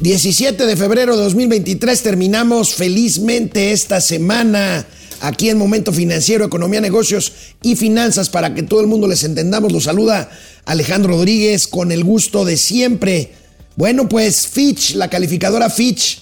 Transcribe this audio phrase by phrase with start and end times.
[0.00, 4.86] 17 de febrero de 2023 terminamos felizmente esta semana
[5.22, 9.72] aquí en Momento Financiero, Economía, Negocios y Finanzas para que todo el mundo les entendamos.
[9.72, 10.30] Los saluda
[10.66, 13.32] Alejandro Rodríguez con el gusto de siempre.
[13.76, 16.20] Bueno, pues Fitch, la calificadora Fitch,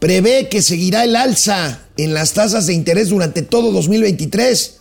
[0.00, 4.78] prevé que seguirá el alza en las tasas de interés durante todo 2023.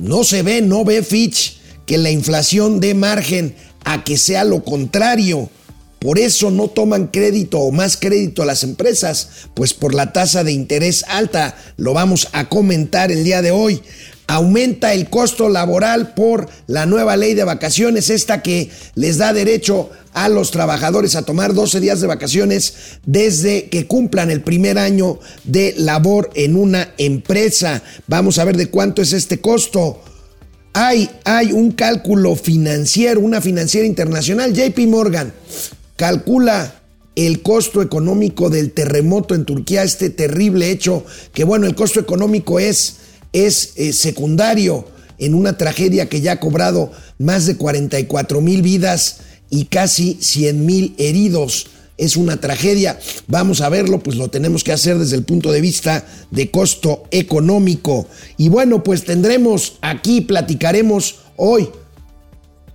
[0.00, 3.54] No se ve, no ve Fitch que la inflación dé margen
[3.84, 5.50] a que sea lo contrario.
[5.98, 10.44] Por eso no toman crédito o más crédito a las empresas, pues por la tasa
[10.44, 13.82] de interés alta, lo vamos a comentar el día de hoy.
[14.28, 19.90] Aumenta el costo laboral por la nueva ley de vacaciones, esta que les da derecho
[20.14, 25.20] a los trabajadores a tomar 12 días de vacaciones desde que cumplan el primer año
[25.44, 27.82] de labor en una empresa.
[28.06, 30.02] Vamos a ver de cuánto es este costo.
[30.72, 35.32] Hay, hay un cálculo financiero, una financiera internacional, JP Morgan,
[35.96, 36.82] calcula
[37.16, 42.60] el costo económico del terremoto en Turquía, este terrible hecho, que bueno, el costo económico
[42.60, 42.98] es,
[43.32, 44.86] es eh, secundario
[45.18, 50.66] en una tragedia que ya ha cobrado más de 44 mil vidas y casi 100
[50.66, 51.68] mil heridos.
[51.96, 52.98] Es una tragedia.
[53.26, 57.04] Vamos a verlo, pues lo tenemos que hacer desde el punto de vista de costo
[57.10, 58.06] económico.
[58.36, 61.70] Y bueno, pues tendremos aquí, platicaremos hoy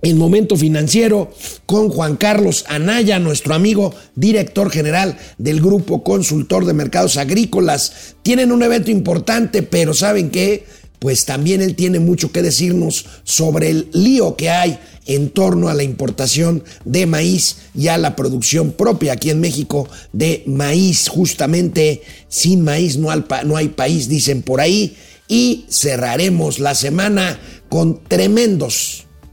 [0.02, 1.30] en Momento Financiero
[1.64, 8.16] con Juan Carlos Anaya, nuestro amigo director general del Grupo Consultor de Mercados Agrícolas.
[8.22, 10.66] Tienen un evento importante, pero ¿saben qué?
[10.98, 15.74] Pues también él tiene mucho que decirnos sobre el lío que hay en torno a
[15.74, 21.08] la importación de maíz y a la producción propia aquí en México de maíz.
[21.08, 24.96] Justamente sin maíz no hay, no hay país, dicen por ahí.
[25.28, 29.06] Y cerraremos la semana con tremendos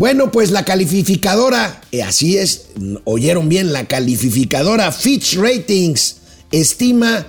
[0.00, 2.68] Bueno, pues la calificadora, eh, así es,
[3.04, 6.16] oyeron bien, la calificadora Fitch Ratings
[6.50, 7.26] estima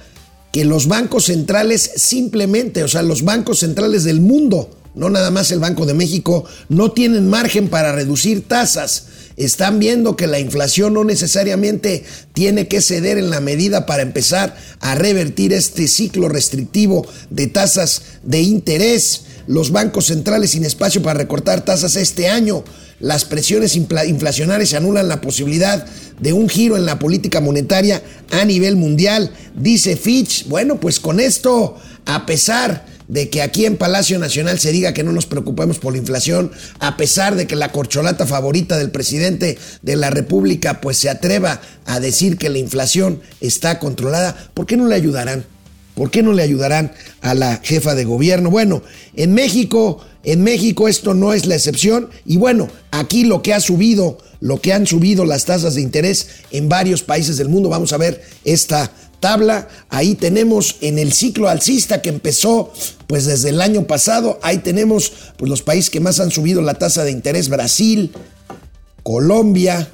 [0.54, 5.52] que los bancos centrales simplemente, o sea, los bancos centrales del mundo, no nada más
[5.52, 9.08] el Banco de México, no tienen margen para reducir tasas.
[9.36, 14.56] Están viendo que la inflación no necesariamente tiene que ceder en la medida para empezar
[14.80, 21.20] a revertir este ciclo restrictivo de tasas de interés los bancos centrales sin espacio para
[21.20, 22.64] recortar tasas este año.
[23.00, 25.86] Las presiones inflacionarias anulan la posibilidad
[26.20, 30.48] de un giro en la política monetaria a nivel mundial, dice Fitch.
[30.48, 35.04] Bueno, pues con esto, a pesar de que aquí en Palacio Nacional se diga que
[35.04, 36.50] no nos preocupemos por la inflación,
[36.80, 41.60] a pesar de que la corcholata favorita del presidente de la República pues se atreva
[41.86, 45.44] a decir que la inflación está controlada, ¿por qué no le ayudarán?
[45.96, 48.50] ¿Por qué no le ayudarán a la jefa de gobierno?
[48.50, 48.82] Bueno,
[49.16, 53.60] en México, en México esto no es la excepción y bueno, aquí lo que ha
[53.60, 57.94] subido, lo que han subido las tasas de interés en varios países del mundo, vamos
[57.94, 62.74] a ver esta tabla, ahí tenemos en el ciclo alcista que empezó
[63.08, 66.74] pues desde el año pasado, ahí tenemos pues los países que más han subido la
[66.74, 68.12] tasa de interés, Brasil,
[69.04, 69.92] Colombia,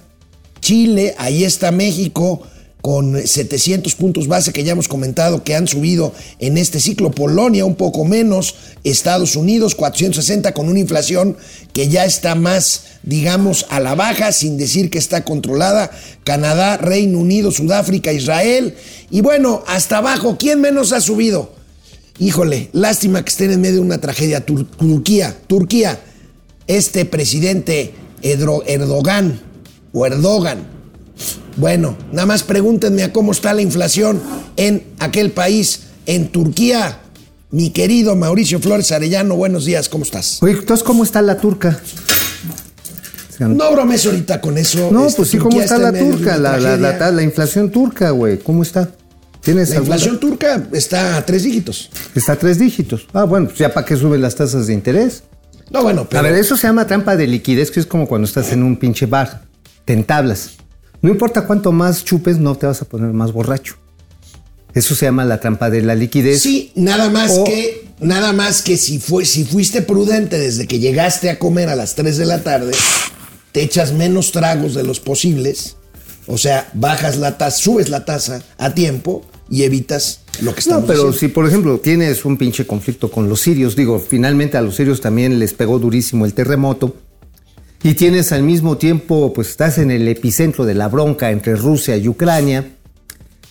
[0.61, 2.43] Chile, ahí está México,
[2.87, 7.11] con 700 puntos base que ya hemos comentado que han subido en este ciclo.
[7.11, 8.55] Polonia un poco menos,
[8.85, 11.35] Estados Unidos 460 con una inflación
[11.73, 15.91] que ya está más, digamos, a la baja, sin decir que está controlada.
[16.23, 18.75] Canadá, Reino Unido, Sudáfrica, Israel.
[19.11, 21.51] Y bueno, hasta abajo, ¿quién menos ha subido?
[22.19, 24.45] Híjole, lástima que estén en medio de una tragedia.
[24.45, 25.99] Turquía, Turquía,
[26.67, 29.41] este presidente Erdogan
[29.91, 30.76] o Erdogan
[31.57, 34.21] bueno, nada más pregúntenme a cómo está la inflación
[34.55, 36.99] en aquel país, en Turquía.
[37.49, 40.41] Mi querido Mauricio Flores Arellano, buenos días, ¿cómo estás?
[40.43, 41.79] Oye, entonces, ¿cómo está la turca?
[43.39, 44.89] No bromes ahorita con eso.
[44.91, 46.37] No, este, pues sí, ¿cómo está, la turca?
[46.37, 46.57] La,
[47.11, 48.89] la, inflación turca, güey, ¿cómo está?
[49.41, 51.89] ¿Tienes la inflación turca está a tres dígitos.
[52.15, 53.07] Está a tres dígitos.
[53.13, 55.23] Ah, bueno, pues ya para qué suben las tasas de interés.
[55.69, 56.19] No, bueno, pero...
[56.19, 58.77] A ver, eso se llama trampa de liquidez, que es como cuando estás en un
[58.77, 59.43] pinche bar.
[59.85, 60.57] Te entablas.
[61.01, 63.75] No importa cuánto más chupes, no te vas a poner más borracho.
[64.73, 66.41] Eso se llama la trampa de la liquidez.
[66.41, 71.29] Sí, nada más que nada más que si fue si fuiste prudente desde que llegaste
[71.31, 72.73] a comer a las 3 de la tarde,
[73.51, 75.77] te echas menos tragos de los posibles,
[76.27, 80.81] o sea, bajas la tasa, subes la tasa a tiempo y evitas lo que estamos
[80.81, 81.19] No, pero diciendo.
[81.19, 85.01] si por ejemplo tienes un pinche conflicto con los sirios, digo, finalmente a los sirios
[85.01, 86.95] también les pegó durísimo el terremoto,
[87.83, 91.95] y tienes al mismo tiempo, pues estás en el epicentro de la bronca entre Rusia
[91.97, 92.65] y Ucrania,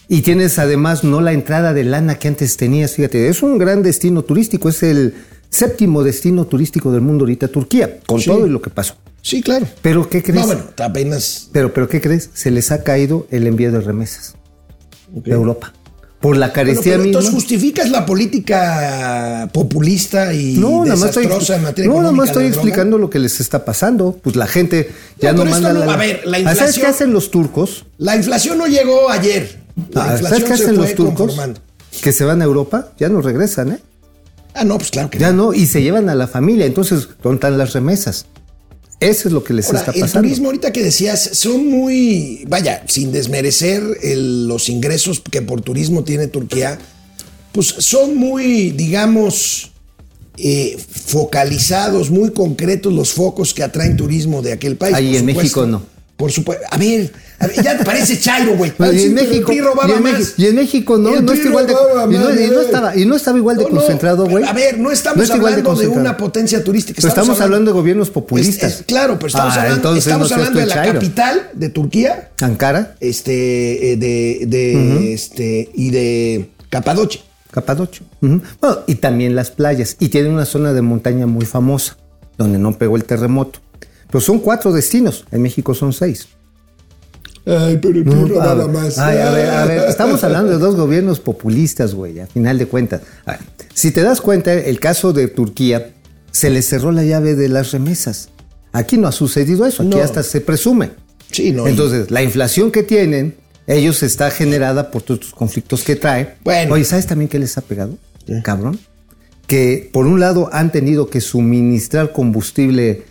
[0.08, 3.82] y tienes además no la entrada de lana que antes tenías, fíjate, es un gran
[3.82, 5.14] destino turístico, es el
[5.50, 8.26] séptimo destino turístico del mundo ahorita, Turquía, con Sí.
[8.26, 8.94] todo y lo que pasó.
[9.22, 9.66] Sí, claro.
[9.82, 10.40] Pero ¿qué crees?
[10.42, 11.48] No, bueno, apenas.
[11.52, 12.30] Pero, pero ¿qué crees?
[12.34, 14.36] Se les ha caído el envío de remesas
[15.12, 15.72] de Europa.
[16.20, 17.06] Por la Bueno, carestía pero misma.
[17.20, 22.12] entonces justificas la política populista y No, nada más estoy, desastrosa en materia no, nada
[22.12, 24.18] más estoy explicando lo que les está pasando.
[24.22, 24.90] Pues la gente
[25.20, 25.92] ya No, no, manda no- la.
[25.92, 27.84] a ver, la Ah, ¿Sabes qué hacen los turcos?
[27.98, 29.60] La inflación no llegó ayer.
[29.92, 31.36] La Ah, ¿Sabes qué hacen los turcos?
[32.02, 33.78] Que se van a Europa, ya no regresan, ¿eh?
[34.54, 36.64] Ah, no, pues claro que Ya no, y se llevan a la familia.
[36.64, 38.24] Entonces, ¿dónde están las remesas?
[38.98, 40.22] Eso es lo que les Ahora, está el pasando.
[40.28, 46.02] turismo, ahorita que decías, son muy, vaya, sin desmerecer el- los ingresos que por turismo
[46.02, 46.78] tiene Turquía,
[47.52, 49.72] pues son muy, digamos,
[50.38, 54.94] eh, focalizados, muy concretos los focos que atraen turismo de aquel país.
[54.94, 55.40] Ahí en supuesto.
[55.42, 55.95] México no.
[56.16, 56.64] Por supuesto.
[56.70, 58.72] A ver, a ver, ya te parece Chairo, güey.
[58.94, 60.00] Y, en México, y, en más.
[60.02, 61.72] México, y en México no, no está igual de.
[61.74, 64.44] Y no, y estaba, y no estaba igual de No, concentrado, güey.
[64.44, 66.96] A ver, no estamos hablando de, una potencia turística.
[66.96, 68.72] Pero estamos hablando de gobiernos populistas.
[68.72, 70.94] Es- es- claro, pero estamos Ah, hablando, entonces estamos hablando de la chairo.
[70.94, 77.20] capital de Turquía, Ankara, este, eh, de, de, este, y de Capadocia.
[77.50, 78.04] Capadocio.
[78.22, 78.40] Ujú.
[78.60, 79.96] Bueno, y también las playas.
[79.98, 81.96] Y tiene una zona de montaña muy famosa,
[82.38, 83.60] donde no pegó el terremoto.
[84.10, 85.24] Pero son cuatro destinos.
[85.32, 86.28] En México son seis.
[87.44, 88.98] Ay, pero el No, a ver, más.
[88.98, 92.66] ay, a ver, a ver, estamos hablando de dos gobiernos populistas, güey, a final de
[92.66, 93.02] cuentas.
[93.24, 93.40] A ver,
[93.72, 95.92] si te das cuenta, el caso de Turquía,
[96.32, 98.30] se le cerró la llave de las remesas.
[98.72, 100.02] Aquí no ha sucedido eso, aquí No.
[100.02, 100.90] hasta se presume.
[101.30, 101.66] Sí, no.
[101.68, 103.36] Entonces, la inflación que tienen,
[103.68, 106.34] ellos está generada por todos estos conflictos que trae.
[106.44, 106.74] Bueno.
[106.74, 107.96] Oye, ¿sabes también qué les ha pegado?
[108.42, 108.78] Cabrón.
[109.46, 113.04] Que por un lado han tenido que suministrar combustible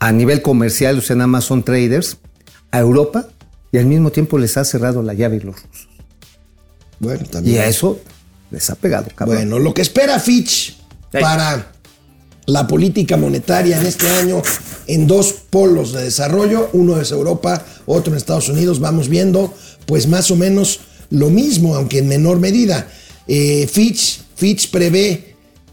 [0.00, 2.16] a nivel comercial, o sea, nada más son traders,
[2.72, 3.28] a Europa
[3.70, 5.88] y al mismo tiempo les ha cerrado la llave los rusos.
[6.98, 7.56] bueno, también.
[7.56, 8.00] Y a eso
[8.50, 9.36] les ha pegado, cabrón.
[9.36, 10.76] Bueno, lo que espera Fitch
[11.12, 11.72] para
[12.46, 14.42] la política monetaria en este año
[14.86, 19.54] en dos polos de desarrollo, uno es Europa, otro en Estados Unidos, vamos viendo
[19.86, 20.80] pues más o menos
[21.10, 22.88] lo mismo, aunque en menor medida.
[23.28, 25.29] Eh, Fitch, Fitch prevé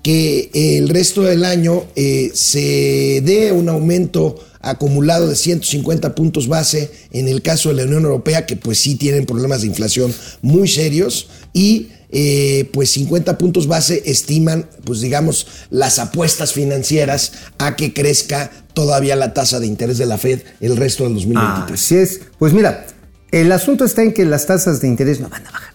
[0.08, 6.90] que el resto del año eh, se dé un aumento acumulado de 150 puntos base
[7.12, 10.70] en el caso de la Unión Europea, que pues sí tienen problemas de inflación muy
[10.70, 17.94] serios, y eh, pues 50 puntos base estiman, pues digamos, las apuestas financieras a que
[17.94, 21.82] crezca todavía la tasa de interés de la Fed el resto del 2023.
[21.82, 22.22] Así es.
[22.40, 22.88] Pues mira,
[23.34, 25.74] el asunto está en que las tasas de interés no van a bajar.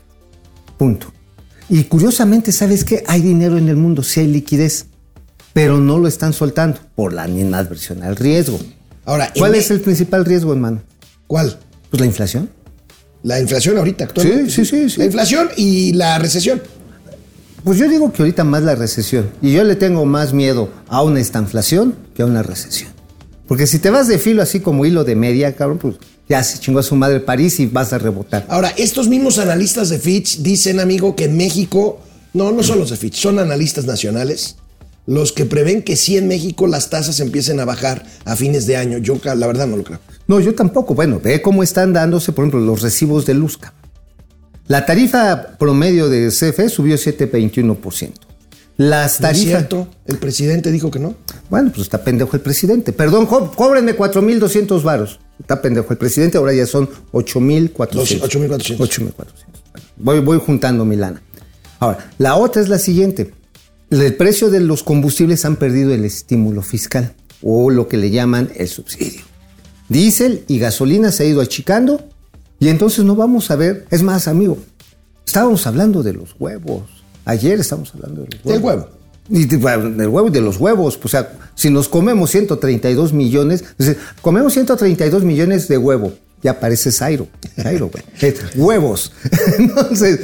[0.79, 1.13] Punto.
[1.73, 3.03] Y curiosamente, ¿sabes qué?
[3.07, 4.89] Hay dinero en el mundo, sí hay liquidez,
[5.55, 8.61] pero no lo están soltando por la inadversión al riesgo.
[9.07, 10.83] Ahora, ¿Cuál es el principal riesgo, hermano?
[11.27, 11.59] ¿Cuál?
[11.89, 12.51] Pues la inflación.
[13.23, 14.51] La inflación ahorita actualmente.
[14.51, 14.99] Sí, sí, sí, sí.
[14.99, 16.61] La inflación y la recesión.
[17.65, 19.31] Pues yo digo que ahorita más la recesión.
[19.41, 22.91] Y yo le tengo más miedo a una estanflación que a una recesión.
[23.49, 25.97] Porque si te vas de filo así como hilo de media, cabrón, pues
[26.29, 28.47] ya se chingó a su madre París y vas a rebotar.
[28.49, 32.01] Ahora, estos mismos analistas de Fitch dicen, amigo, que en México,
[32.33, 34.57] no, no son los de Fitch, son analistas nacionales,
[35.07, 38.77] los que prevén que sí en México las tasas empiecen a bajar a fines de
[38.77, 38.99] año.
[38.99, 39.99] Yo, la verdad, no lo creo.
[40.29, 40.95] No, yo tampoco.
[40.95, 43.59] Bueno, ve cómo están dándose, por ejemplo, los recibos de luz.
[44.69, 48.13] La tarifa promedio de CFE subió 7.21%.
[48.77, 49.47] Las ¿No tarifas...
[49.47, 49.89] cierto?
[50.07, 51.15] El presidente dijo que no.
[51.51, 52.93] Bueno, pues está pendejo el presidente.
[52.93, 55.21] Perdón, cóbrenme 4.200 varos.
[55.43, 58.21] Está pendejo el presidente, ahora ya son 8.400.
[58.23, 58.79] 8.400.
[58.79, 59.13] 8.400.
[59.99, 61.23] Voy, voy juntando mi lana.
[61.79, 63.33] Ahora, la otra es la siguiente.
[63.91, 68.51] El precio de los combustibles han perdido el estímulo fiscal o lo que le llaman
[68.57, 69.23] el subsidio.
[69.89, 72.01] Diésel y gasolina se ha ido achicando
[72.59, 73.85] y entonces no vamos a ver.
[73.91, 74.57] Es más, amigo,
[75.27, 76.85] estábamos hablando de los huevos.
[77.25, 78.53] Ayer estábamos hablando de los huevos.
[78.55, 78.89] Del huevo.
[79.29, 80.99] Y de- del huevo y de los huevos.
[81.03, 86.59] O sea, si nos comemos 132 millones, es decir, comemos 132 millones de huevo, ya
[86.59, 87.29] parece Zairo.
[87.61, 88.05] Zairo, güey.
[88.57, 89.13] Huevos.
[89.59, 90.19] Entonces,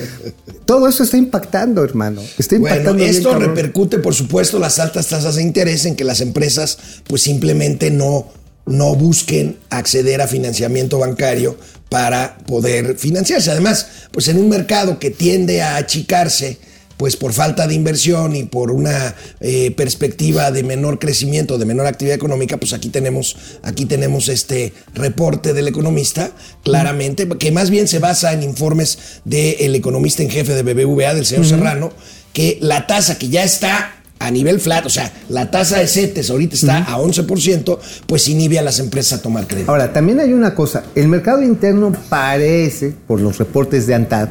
[0.65, 2.23] todo eso está impactando, hermano.
[2.37, 2.95] Está impactando.
[2.95, 7.23] Bueno, esto repercute, por supuesto, las altas tasas de interés en que las empresas, pues
[7.23, 8.27] simplemente no,
[8.67, 11.57] no busquen acceder a financiamiento bancario
[11.89, 13.51] para poder financiarse.
[13.51, 16.59] Además, pues en un mercado que tiende a achicarse,
[16.99, 21.87] pues por falta de inversión y por una eh, perspectiva de menor crecimiento, de menor
[21.87, 26.33] actividad económica, pues aquí tenemos, aquí tenemos este reporte del economista,
[26.65, 31.25] claramente, que más bien se basa en informes del economista en jefe de BBVA, del
[31.25, 31.93] señor Serrano,
[32.33, 36.31] que la tasa que ya está a nivel flat, o sea, la tasa de CETES
[36.31, 39.71] ahorita está a 11%, pues inhibe a las empresas a tomar crédito.
[39.71, 44.29] Ahora, también hay una cosa, el mercado interno parece, por los reportes de ANTAD,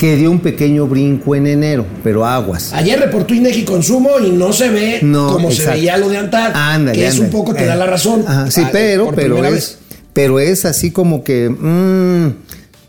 [0.00, 2.72] que dio un pequeño brinco en enero, pero aguas.
[2.72, 6.52] Ayer reportó INEGI Consumo y no se ve No, como se veía lo de Antar,
[6.54, 8.24] Ándale, que es un poco, te Eh, da la razón.
[8.26, 9.78] ajá, sí, Ah, pero, por pero primera es, vez.
[10.14, 12.28] pero es así como que mm,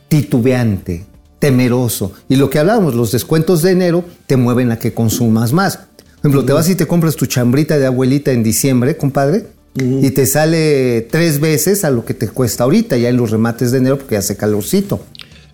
[0.08, 1.04] titubeante,
[1.40, 2.14] temeroso.
[2.30, 5.78] Y lo que hablábamos, los descuentos de enero te mueven a que consumas más.
[5.78, 5.86] Por
[6.30, 10.26] ejemplo, te vas y te compras tu chambrita de abuelita en diciembre, compadre, y te
[10.26, 13.98] sale tres veces a lo que te cuesta ahorita, ya en los remates de enero,
[13.98, 15.04] porque hace calorcito.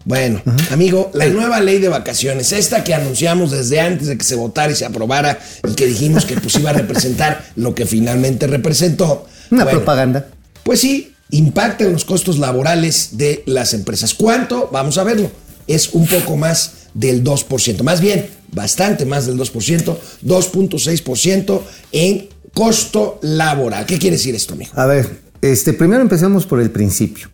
[0.08, 4.36] Bueno, amigo, la nueva ley de vacaciones, esta que anunciamos desde antes de que se
[4.36, 5.38] votara y se aprobara
[5.70, 9.28] y que dijimos que pues iba a representar lo que finalmente representó.
[9.52, 10.30] Una Bueno, propaganda.
[10.64, 14.14] Pues sí, impacta en los costos laborales de las empresas.
[14.14, 14.70] ¿Cuánto?
[14.72, 15.30] Vamos a verlo.
[15.68, 21.62] Es un poco más del 2%, más bien, bastante más del 2%, 2.6%
[21.92, 23.86] en costo laboral.
[23.86, 24.72] ¿Qué quiere decir esto, amigo?
[24.76, 27.30] A ver, este, primero empecemos por el principio.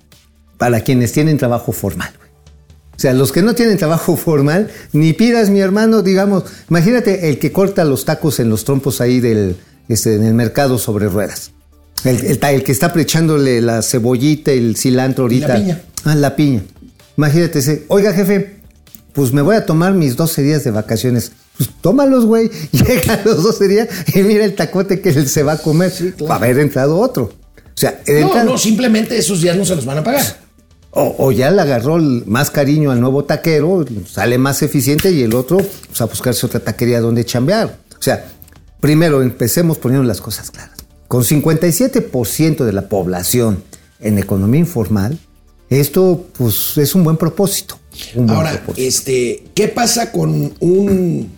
[0.58, 2.12] Para quienes tienen trabajo formal.
[2.96, 7.40] O sea, los que no tienen trabajo formal, ni pidas, mi hermano, digamos, imagínate el
[7.40, 9.58] que corta los tacos en los trompos ahí del,
[9.90, 11.52] este, en el mercado sobre ruedas.
[12.06, 15.60] El, el que está prechándole la cebollita, el cilantro Y la ahorita.
[15.64, 15.82] piña.
[16.04, 16.62] Ah, la piña.
[17.18, 18.58] Imagínate ese, oiga jefe,
[19.14, 21.32] pues me voy a tomar mis 12 días de vacaciones.
[21.58, 22.50] Pues tómalos, güey.
[22.72, 25.92] Llegan los 12 días y mira el tacote que él se va a comer.
[25.94, 26.26] claro.
[26.28, 27.26] Va a haber entrado otro.
[27.26, 30.43] O sea, No, no, simplemente esos días no se los van a pagar.
[30.96, 35.34] O, o ya le agarró más cariño al nuevo taquero, sale más eficiente y el
[35.34, 37.78] otro pues, a buscarse otra taquería donde chambear.
[37.98, 38.26] O sea,
[38.80, 40.78] primero empecemos poniendo las cosas claras.
[41.08, 43.64] Con 57% de la población
[44.00, 45.18] en economía informal,
[45.70, 47.80] esto pues es un buen propósito.
[48.16, 48.88] un buen Ahora, propósito.
[48.88, 51.32] este, ¿qué pasa con un,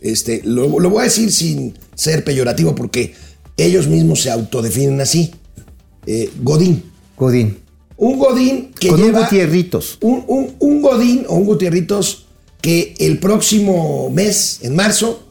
[0.00, 3.14] este, lo, lo voy a decir sin ser peyorativo porque
[3.56, 5.32] ellos mismos se autodefinen así,
[6.06, 6.82] Eh, Godín.
[7.16, 7.58] Godín.
[7.96, 9.98] Un Godín que Con un lleva Gutierritos.
[10.00, 12.26] un, un- un Godín o un Gutierritos
[12.60, 15.26] que el próximo mes, en marzo,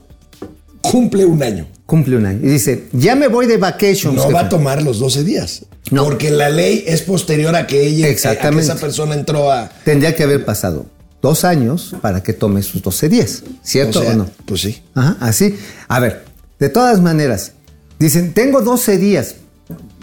[0.81, 1.67] cumple un año.
[1.85, 2.39] Cumple un año.
[2.43, 4.15] Y dice, ya me voy de vacations.
[4.15, 4.33] No jefe".
[4.33, 5.65] va a tomar los 12 días.
[5.91, 6.05] No.
[6.05, 8.63] Porque la ley es posterior a que ella, a que Exactamente.
[8.63, 9.69] esa persona entró a.
[9.83, 10.85] Tendría que haber pasado
[11.21, 13.43] dos años para que tome sus 12 días.
[13.61, 14.29] ¿Cierto o, o, no?
[14.45, 14.81] Pues sí.
[14.95, 15.55] Ajá, así.
[15.89, 16.23] A ver,
[16.59, 17.53] de todas maneras,
[17.99, 19.35] dicen, tengo 12 días,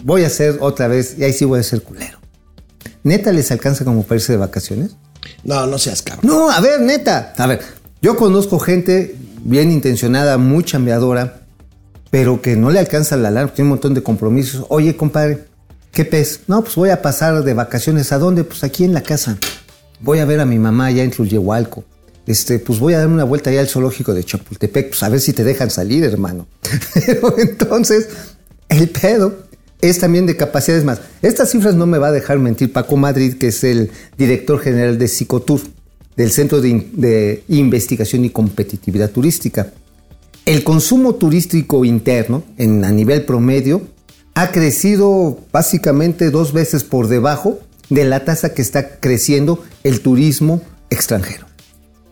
[0.03, 2.18] voy a hacer otra vez, y ahí sí voy a ser culero.
[3.03, 4.95] ¿Neta les alcanza como para irse de vacaciones?
[5.43, 6.25] No, no seas cabrón.
[6.25, 7.33] No, a ver, neta.
[7.37, 7.61] A ver,
[8.01, 11.41] yo conozco gente bien intencionada, muy chambeadora,
[12.09, 14.65] pero que no le alcanza la lana, tiene un montón de compromisos.
[14.69, 15.45] Oye, compadre,
[15.91, 16.41] ¿qué pez?
[16.47, 18.11] No, pues voy a pasar de vacaciones.
[18.11, 18.43] ¿A dónde?
[18.43, 19.37] Pues aquí en la casa.
[20.01, 21.83] Voy a ver a mi mamá allá en Tluyehualco.
[22.25, 25.19] Este, pues voy a darme una vuelta allá al zoológico de Chapultepec, pues a ver
[25.19, 26.47] si te dejan salir, hermano.
[26.93, 28.07] Pero entonces,
[28.69, 29.48] el pedo
[29.81, 31.01] es también de capacidades más.
[31.21, 34.97] Estas cifras no me va a dejar mentir Paco Madrid, que es el director general
[34.97, 35.61] de Psicotur,
[36.17, 39.71] del Centro de, In- de Investigación y Competitividad Turística.
[40.45, 43.83] El consumo turístico interno, en, a nivel promedio,
[44.33, 47.59] ha crecido básicamente dos veces por debajo
[47.89, 51.45] de la tasa que está creciendo el turismo extranjero.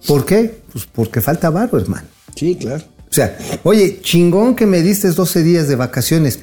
[0.07, 0.55] ¿Por qué?
[0.71, 2.07] Pues porque falta barro, hermano.
[2.35, 2.83] Sí, claro.
[3.09, 6.39] O sea, oye, chingón que me diste 12 días de vacaciones.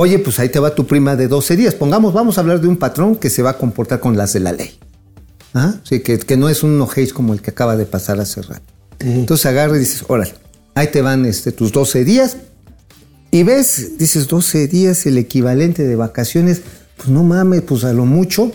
[0.00, 1.74] Oye, pues ahí te va tu prima de 12 días.
[1.74, 4.38] Pongamos, vamos a hablar de un patrón que se va a comportar con las de
[4.38, 4.78] la ley.
[5.54, 5.74] ¿Ah?
[5.82, 8.62] Sí, que, que no es un ojéis como el que acaba de pasar hace rato.
[9.00, 10.34] Entonces agarra y dices, órale,
[10.76, 12.36] ahí te van este, tus 12 días.
[13.32, 16.60] Y ves, dices 12 días, el equivalente de vacaciones.
[16.96, 18.52] Pues no mames, pues a lo mucho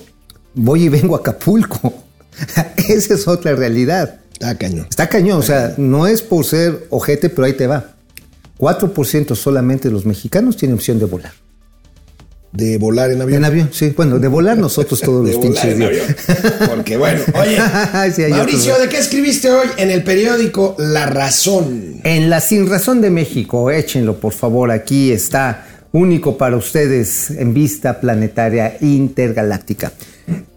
[0.53, 1.93] voy y vengo a Acapulco.
[2.87, 4.21] Esa es otra realidad.
[4.31, 4.87] Está cañón.
[4.89, 7.95] Está cañón, o sea, no es por ser ojete, pero ahí te va.
[8.57, 11.31] 4% solamente de los mexicanos tienen opción de volar.
[12.51, 13.39] De volar en avión.
[13.39, 13.93] En avión, sí.
[13.97, 15.89] Bueno, de volar nosotros todos de los volar pinches en días.
[15.89, 16.69] avión.
[16.69, 17.57] Porque bueno, oye,
[18.13, 18.77] Sí, Mauricio.
[18.77, 21.95] ¿de qué escribiste hoy en el periódico La Razón?
[22.03, 27.53] En la Sin Razón de México, échenlo por favor, aquí está único para ustedes en
[27.55, 29.91] vista planetaria intergaláctica.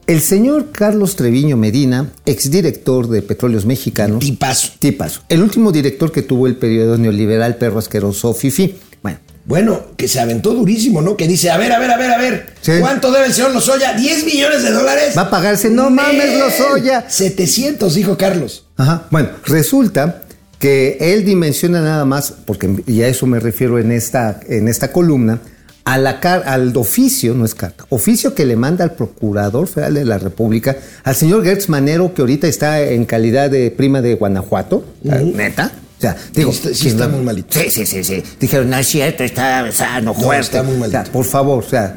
[0.07, 4.21] El señor Carlos Treviño Medina, exdirector de Petróleos Mexicanos.
[4.21, 4.71] Tipazo.
[4.79, 5.23] Tipazo.
[5.29, 8.77] El último director que tuvo el periodo neoliberal perro asqueroso Fifi.
[9.03, 11.17] Bueno, Bueno, que se aventó durísimo, ¿no?
[11.17, 12.73] Que dice, a ver, a ver, a ver, a ver, Sí.
[12.81, 13.97] ¿cuánto debe el señor Lozoya?
[13.97, 15.15] ¿10 millones de dólares?
[15.17, 16.39] Va a pagarse, no mames.
[16.39, 17.05] Lozoya.
[17.09, 18.65] 700, dijo Carlos.
[18.77, 19.09] Ajá.
[19.11, 20.23] Bueno, resulta
[20.61, 24.93] que él dimensiona nada más, porque y a eso me refiero en esta, en esta
[24.93, 25.41] columna,
[25.87, 29.95] a la car- al oficio, no es carta, oficio que le manda al Procurador Federal
[29.95, 34.15] de la República, al señor Gertz Manero, que ahorita está en calidad de prima de
[34.17, 35.71] Guanajuato, neta.
[35.97, 37.59] O sea, digo, sí que está muy malito.
[37.59, 38.23] Sí, sí, sí, sí.
[38.39, 40.43] Dijeron, no es cierto, está sano, fuerte.
[40.43, 40.99] está muy malito.
[40.99, 41.97] O sea, por favor, o sea,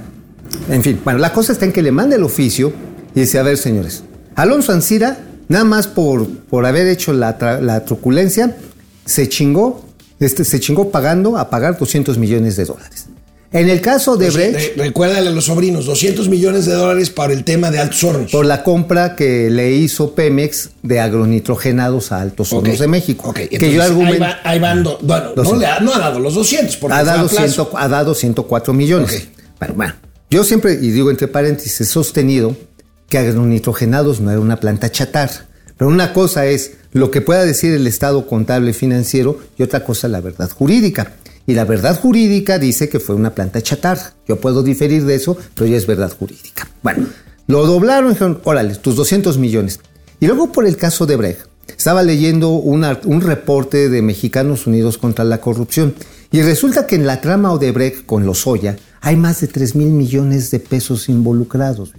[0.69, 1.01] en fin.
[1.03, 2.71] Bueno, la cosa está en que le manda el oficio
[3.15, 4.03] y dice, a ver, señores,
[4.35, 5.17] Alonso Ancira,
[5.49, 8.55] nada más por, por haber hecho la, la truculencia,
[9.03, 9.83] se chingó,
[10.19, 13.07] este, se chingó pagando a pagar 200 millones de dólares.
[13.51, 17.33] En el caso de Brecht, Re- recuérdale a los sobrinos, 200 millones de dólares para
[17.33, 18.31] el tema de altos hornos.
[18.31, 23.29] por la compra que le hizo Pemex de agronitrogenados a Altos Hornos de México.
[23.29, 24.19] ok, que entonces, yo ahí, argumento...
[24.21, 25.59] va- ahí van, do- bueno, no, 200.
[25.59, 27.27] le ha, no ha dado los 200, porque ha dado.
[27.27, 29.15] 100 ha dado 104 millones.
[29.15, 29.41] Ok.
[29.59, 29.93] Bueno, bueno,
[30.29, 32.55] yo siempre, y digo entre paréntesis, he sostenido
[33.09, 35.47] que agronitrogenados no era una planta chatarra.
[35.77, 40.07] Pero una cosa es lo que pueda decir el estado contable financiero y otra cosa
[40.07, 41.13] la verdad jurídica.
[41.49, 44.13] Y la verdad jurídica dice que fue una planta chatarra.
[44.27, 46.67] Yo puedo diferir de eso, pero ya es verdad jurídica.
[46.83, 47.07] Bueno,
[47.47, 49.79] lo doblaron y dijeron, órale, tus 200 millones.
[50.19, 51.39] Y luego por el caso de Brecht,
[51.75, 55.95] estaba leyendo una- un reporte de Mexicanos Unidos contra la Corrupción
[56.31, 60.51] y resulta que en la trama Odebrecht con Lozoya hay más de 3 mil millones
[60.51, 61.93] de pesos involucrados.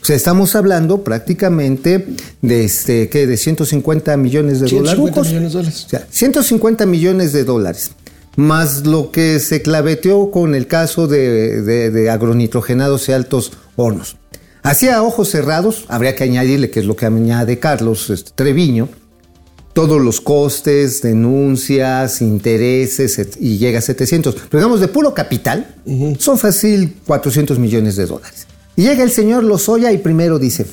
[0.00, 2.06] O sea, estamos hablando prácticamente
[2.40, 3.26] de, este, ¿qué?
[3.26, 5.32] de 150 millones de 150 dólares.
[5.32, 5.84] millones de dólares.
[5.86, 7.90] O sea, 150 millones de dólares.
[8.36, 14.16] Más lo que se claveteó con el caso de, de- de agronitrogenados y altos hornos.
[14.62, 18.88] Así a ojos cerrados, habría que añadirle, que es lo que añade Carlos este, Treviño,
[19.72, 24.34] todos los costes, denuncias, intereses, y llega a 700.
[24.50, 25.74] Pero digamos, de puro capital,
[26.18, 28.46] son fácil 400 millones de dólares.
[28.74, 30.66] Y llega el señor Lozoya y primero dice,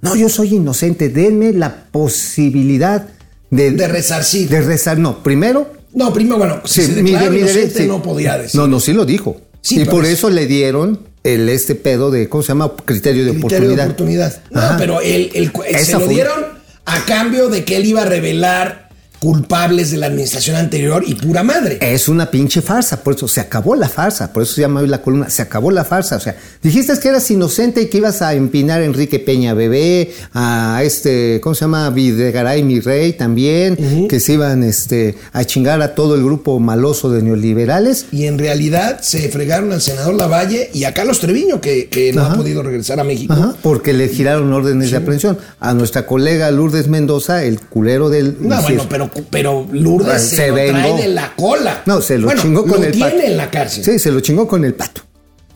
[0.00, 3.06] no, yo soy inocente, denme la posibilidad
[3.50, 3.70] de...
[3.72, 4.48] De resarcir.
[4.48, 5.77] De rezar, no, primero...
[5.94, 7.86] No, primero, bueno, si se mire, mire, sí.
[7.86, 8.58] no podía decir.
[8.60, 9.40] No, no, sí lo dijo.
[9.60, 12.72] Sí, y por es- eso le dieron el este pedo de, ¿cómo se llama?
[12.84, 13.76] Criterio de criterio oportunidad.
[13.76, 14.42] de oportunidad.
[14.50, 14.76] No, Ajá.
[14.78, 15.50] pero él, él-
[15.84, 16.44] se lo fue- dieron
[16.84, 18.87] a cambio de que él iba a revelar
[19.20, 21.78] culpables de la administración anterior y pura madre.
[21.80, 24.88] Es una pinche farsa, por eso se acabó la farsa, por eso se llama hoy
[24.88, 28.22] la columna, se acabó la farsa, o sea, dijiste que eras inocente y que ibas
[28.22, 31.90] a empinar a Enrique Peña Bebé, a este, ¿cómo se llama?
[31.90, 37.10] Videgaray mi rey también, que se iban este, a chingar a todo el grupo maloso
[37.10, 38.06] de neoliberales.
[38.12, 42.22] Y en realidad se fregaron al senador Lavalle y a Carlos Treviño, que, que no
[42.22, 42.34] Ajá.
[42.34, 43.32] ha podido regresar a México.
[43.32, 45.38] Ajá, porque le giraron órdenes de aprehensión.
[45.60, 48.36] A nuestra colega Lourdes Mendoza, el culero del...
[48.40, 51.82] No, bueno, pero, pero Lourdes Bueno, se, se lo trae de la cola.
[51.86, 53.22] No, se lo Bueno, chingó con lo el tiene pato.
[53.22, 53.84] en la cárcel.
[53.84, 55.02] Sí, se lo chingó con el pato.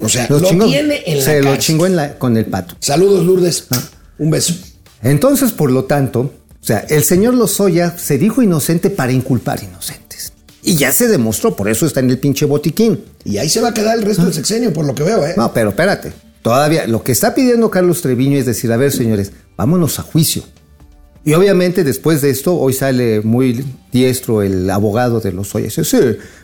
[0.01, 1.45] O sea, lo, tiene en la Se cárcel.
[1.45, 2.75] lo chingó en la- con el pato.
[2.81, 3.67] Saludos, Lourdes.
[3.71, 3.81] Ah.
[4.19, 4.55] Un beso.
[5.03, 10.33] Entonces, por lo tanto, o sea, el señor Lozoya se dijo inocente para inculpar inocentes.
[10.65, 13.01] Y ya se demostró, por eso está en el pinche botiquín.
[13.25, 15.31] Y ahí se va a quedar el resto del sexenio, por lo que veo, ¿eh?
[15.37, 15.41] Ah.
[15.41, 16.12] No, pero espérate.
[16.43, 20.43] Todavía lo que está pidiendo Carlos Treviño es decir, a ver, señores, vámonos a juicio.
[21.25, 25.67] Y obviamente después de esto, hoy sale muy diestro el abogado de Lozoya.
[25.67, 25.99] Dice, sí,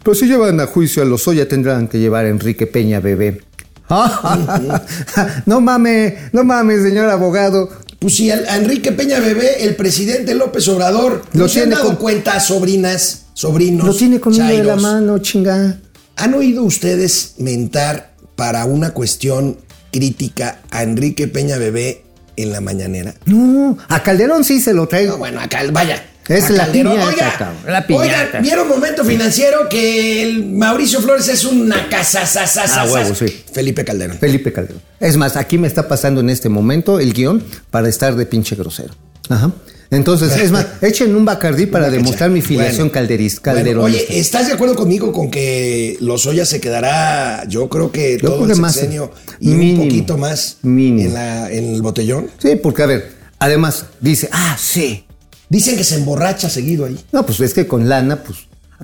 [0.05, 3.43] pero si llevan a juicio a Lozoya tendrán que llevar a Enrique Peña Bebé.
[5.47, 7.69] no mames, no mames, señor abogado.
[7.99, 11.64] Pues si al- a Enrique Peña Bebé, el presidente López Obrador, Lo ¿no se han
[11.67, 15.79] tiene dado con- cuenta, sobrinas, sobrinos, Lo tiene conmigo de la mano, chinga.
[16.17, 19.57] ¿Han oído ustedes mentar para una cuestión
[19.93, 22.05] crítica a Enrique Peña Bebé
[22.42, 23.14] en la mañanera?
[23.27, 25.12] No, a Calderón sí se lo traigo.
[25.12, 26.05] No, bueno, acá, vaya.
[26.29, 28.27] Es a la piñata, Oiga, la piñata.
[28.29, 32.24] oigan, ¿vieron momento financiero que el Mauricio Flores es una casa?
[32.77, 33.44] Ah, huevo, sí.
[33.51, 34.18] Felipe Calderón.
[34.18, 34.83] Felipe Calderón.
[35.01, 38.57] Es más, aquí me está pasando en este momento el guion para estar de pinche
[38.57, 38.94] grosero.
[39.31, 39.53] Ajá.
[39.90, 44.03] Entonces, es más, echen un bacardí para demostrar mi filiación Bueno, calderis, bueno, calderonista.
[44.11, 48.37] oye, ¿estás de acuerdo conmigo con que Lozoya se quedará, yo creo que Yo todo
[48.37, 51.09] creo el que más, sexenio y mínimo, un poquito más mínimo.
[51.09, 52.29] En, la, en el botellón?
[52.38, 55.05] Sí, porque a ver, además dice, ah, sí.
[55.48, 56.98] Dicen que se emborracha seguido ahí.
[57.11, 58.40] No, pues es que con lana, pues,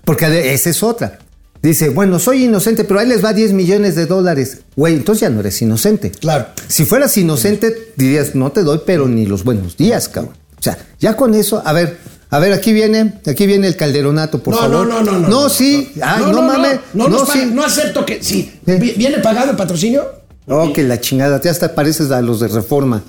[0.07, 1.19] porque esa es otra.
[1.63, 4.59] Dice, bueno, soy inocente, pero ahí les va 10 millones de dólares.
[4.77, 6.11] Güey, entonces ya no eres inocente.
[6.11, 6.47] Claro.
[6.69, 10.35] Si fueras inocente, dirías, no te doy, pero ni los buenos días, cabrón.
[10.65, 11.99] O sea, ya con eso, a ver,
[12.31, 14.87] a ver, aquí viene, aquí viene el calderonato, por no, favor.
[14.87, 15.29] no, no, no, no.
[15.29, 15.93] No, sí.
[16.03, 16.81] Ay, no, mames.
[16.95, 17.51] No, No, sí.
[17.53, 18.23] no acepto que.
[18.23, 18.51] Sí.
[18.67, 18.79] ¿Eh?
[18.81, 20.07] Vi- ¿Viene pagado el patrocinio?
[20.47, 23.03] Oh, que la chingada, ya hasta pareces a los de reforma.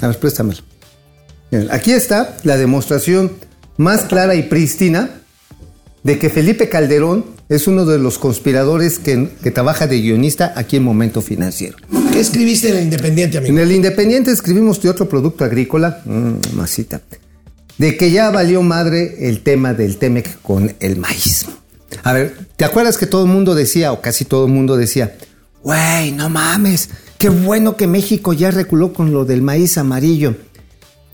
[0.00, 0.60] A ver, préstamelo.
[1.52, 3.30] Miren, aquí está la demostración
[3.76, 5.10] más clara y prístina
[6.02, 10.76] de que Felipe Calderón es uno de los conspiradores que, que trabaja de guionista aquí
[10.76, 11.76] en Momento Financiero.
[12.12, 13.52] ¿Qué escribiste en el Independiente, amigo?
[13.52, 17.00] En el Independiente escribimos de otro producto agrícola, mm, masita.
[17.78, 21.46] de que ya valió madre el tema del Temec con el maíz.
[22.04, 25.16] A ver, ¿te acuerdas que todo el mundo decía, o casi todo el mundo decía,
[25.62, 30.36] güey, no mames, qué bueno que México ya reculó con lo del maíz amarillo?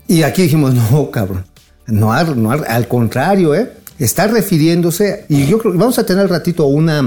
[0.07, 1.45] Y aquí dijimos, no, cabrón,
[1.87, 3.71] no, no al contrario, ¿eh?
[3.99, 6.99] Está refiriéndose, y yo creo que vamos a tener al ratito una,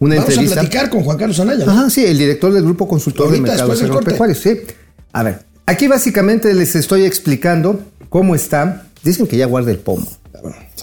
[0.00, 0.60] una Vamos a entrevista.
[0.60, 1.64] platicar con Juan Carlos Anaya.
[1.64, 1.72] ¿no?
[1.72, 3.82] Ajá, sí, el director del Grupo Consultor de Mercados.
[3.82, 4.60] Agropecuarios, sí.
[5.12, 8.86] A ver, aquí básicamente les estoy explicando cómo está.
[9.02, 10.06] Dicen que ya guarda el pomo.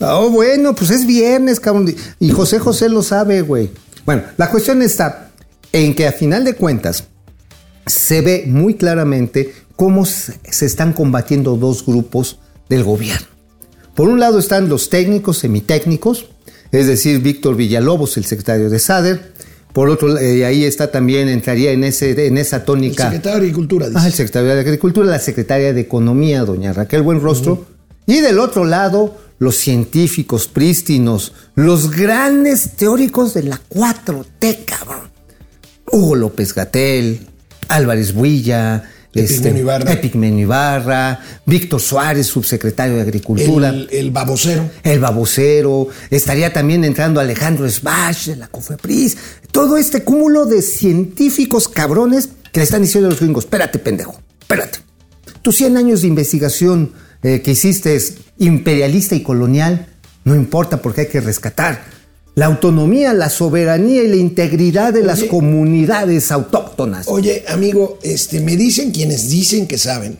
[0.02, 1.94] Oh, bueno, pues es viernes, cabrón.
[2.20, 3.70] Y José José lo sabe, güey.
[4.06, 5.30] Bueno, la cuestión está
[5.72, 7.06] en que a final de cuentas
[7.86, 12.39] se ve muy claramente cómo se están combatiendo dos grupos
[12.70, 13.28] del gobierno.
[13.95, 16.27] Por un lado están los técnicos, semitécnicos,
[16.71, 19.34] es decir, Víctor Villalobos, el secretario de SADER.
[19.73, 23.06] Por otro, eh, ahí está también, entraría en, ese, en esa El tónica.
[23.06, 23.99] secretario de Agricultura, dice.
[24.01, 27.65] Ah, el secretario de Agricultura, la secretaria de Economía, doña Raquel Buenrostro.
[28.06, 35.12] Y del otro lado, los científicos prístinos, los grandes teóricos de la 4T, cabrón.
[35.91, 37.27] Hugo López Gatel,
[37.67, 39.91] Álvarez Builla, Epigmenio Ibarra.
[39.93, 43.69] Epigmenio Ibarra, Víctor Suárez, subsecretario de Agricultura.
[43.69, 44.69] el, el babocero.
[44.84, 49.17] El babocero, estaría también entrando Alejandro Sbash de la COFEPRIS,
[49.52, 54.19] todo este cúmulo de científicos cabrones que le están diciendo a los gringos, espérate pendejo,
[54.39, 54.80] espérate.
[55.41, 59.88] Tus 100 años de investigación eh, que hiciste es imperialista y colonial,
[60.23, 61.92] no importa porque hay que rescatar
[62.36, 67.08] la autonomía, la soberanía y la integridad de las comunidades autóctonas.
[67.08, 70.17] Oye, amigo, este, me dicen quienes dicen que saben.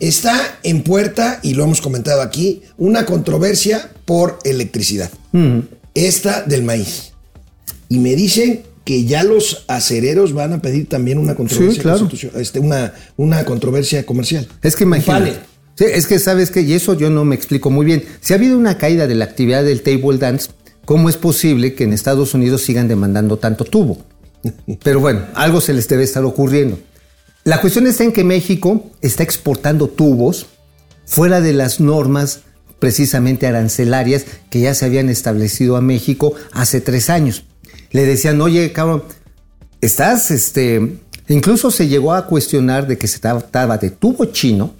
[0.00, 5.10] Está en puerta, y lo hemos comentado aquí, una controversia por electricidad.
[5.94, 7.12] Esta del maíz.
[7.90, 11.98] Y me dicen que ya los acereros van a pedir también una controversia, claro.
[12.08, 14.48] constitucio- este, una, una controversia comercial.
[14.62, 15.34] Es que imagínate.
[15.74, 18.02] Sí, es que sabes que, y eso yo no me explico muy bien.
[18.20, 20.48] Si ha habido una caída de la actividad del table dance,
[20.88, 23.98] ¿cómo es posible que en Estados Unidos sigan demandando tanto tubo?
[24.82, 26.78] Pero bueno, algo se les debe estar ocurriendo.
[27.44, 30.46] La cuestión está en que México está exportando tubos
[31.04, 32.40] fuera de las normas
[32.78, 37.44] precisamente arancelarias que ya se habían establecido a México hace tres años.
[37.90, 39.04] Le decían, oye, cabrón,
[39.82, 44.72] estás, este, incluso se llegó a cuestionar de que se trataba de tubo chino,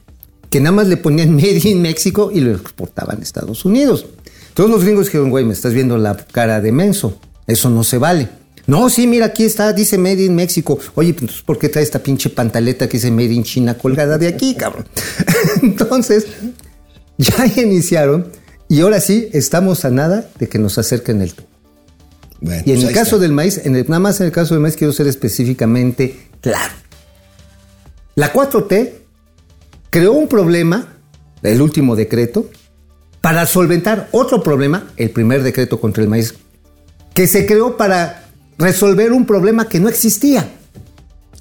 [0.49, 4.07] que nada más le ponían Made in México y lo exportaban a Estados Unidos.
[4.59, 7.97] Todos los gringos dijeron, güey, me estás viendo la cara de menso, eso no se
[7.97, 8.29] vale.
[8.66, 10.81] No, sí, mira, aquí está, dice Made in México.
[10.97, 14.27] Oye, pues ¿por qué trae esta pinche pantaleta que dice Made in China colgada de
[14.27, 14.85] aquí, cabrón?
[15.62, 16.27] Entonces,
[17.18, 18.33] ya iniciaron
[18.68, 21.47] y ahora sí estamos a nada de que nos acerquen el tubo.
[22.40, 23.18] Bueno, Y en pues el caso está.
[23.18, 26.75] del maíz, en el- nada más en el caso del maíz quiero ser específicamente claro.
[28.16, 28.90] La 4T
[29.90, 30.97] creó un problema,
[31.44, 32.51] el último decreto,
[33.28, 36.32] para solventar otro problema, el primer decreto contra el maíz,
[37.12, 38.24] que se creó para
[38.56, 40.48] resolver un problema que no existía.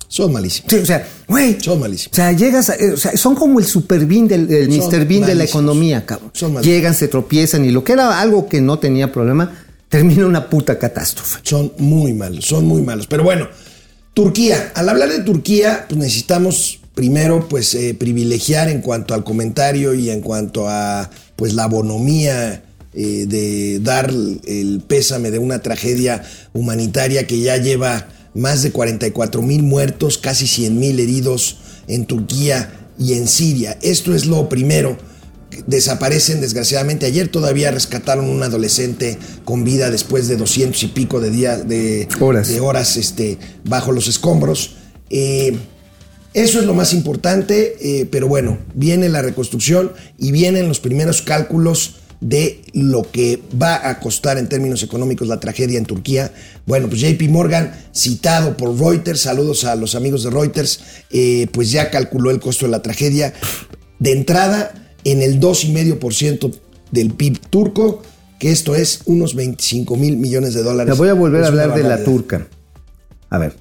[0.10, 0.70] Son malísimos.
[0.70, 1.58] Sí, o sea, güey.
[1.62, 2.12] Son malísimos.
[2.12, 4.90] O sea, llegas, a- eh, o sea, son como el super bean del, el Son
[4.90, 5.06] Mr.
[5.06, 6.32] Bean de la economía, cabrón.
[6.34, 6.76] Son malísimos.
[6.76, 10.78] Llegan, se tropiezan y lo que era algo que no tenía problema, termina una puta
[10.78, 11.40] catástrofe.
[11.44, 13.08] Son muy malos, son muy malos.
[13.08, 13.48] Pero bueno,
[14.14, 14.74] Turquía.
[14.76, 20.10] Al hablar de Turquía, pues necesitamos primero, pues, eh, privilegiar en cuanto al comentario y
[20.10, 26.24] en cuanto a, pues, la bonomía eh, de dar el pésame de una tragedia
[26.54, 32.90] humanitaria que ya lleva más de 44 mil muertos, casi 100 mil heridos en Turquía
[33.00, 33.78] y en Siria.
[33.82, 34.98] Esto es lo primero
[35.66, 37.06] desaparecen desgraciadamente.
[37.06, 42.08] Ayer todavía rescataron un adolescente con vida después de 200 y pico de días de
[42.20, 42.50] Horas.
[42.50, 44.76] de horas este, bajo los escombros.
[45.10, 45.58] Eh,
[46.34, 51.22] eso es lo más importante, eh, pero bueno, viene la reconstrucción y vienen los primeros
[51.22, 56.32] cálculos de lo que va a costar en términos económicos la tragedia en Turquía.
[56.66, 60.80] Bueno, pues JP Morgan, citado por Reuters, saludos a los amigos de Reuters,
[61.12, 63.34] eh, pues ya calculó el costo de la tragedia.
[64.00, 66.56] De entrada, en el 2,5%
[66.92, 68.02] del PIB turco,
[68.40, 70.94] que esto es unos 25 mil millones de dólares.
[70.94, 72.48] Le voy a volver a hablar de la turca.
[73.30, 73.56] A ver,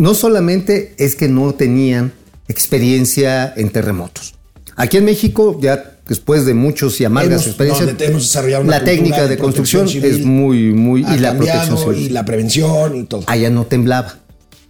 [0.00, 2.12] no solamente es que no tenían
[2.48, 4.34] experiencia en terremotos.
[4.76, 8.78] Aquí en México, ya después de muchos y amargas Hemos- experiencias, no, hemos desarrollado una
[8.78, 11.00] la técnica de de, construcción es muy, muy...
[11.06, 11.98] Y la protección civil.
[11.98, 13.24] y la prevención y todo.
[13.26, 14.18] allá no temblaba.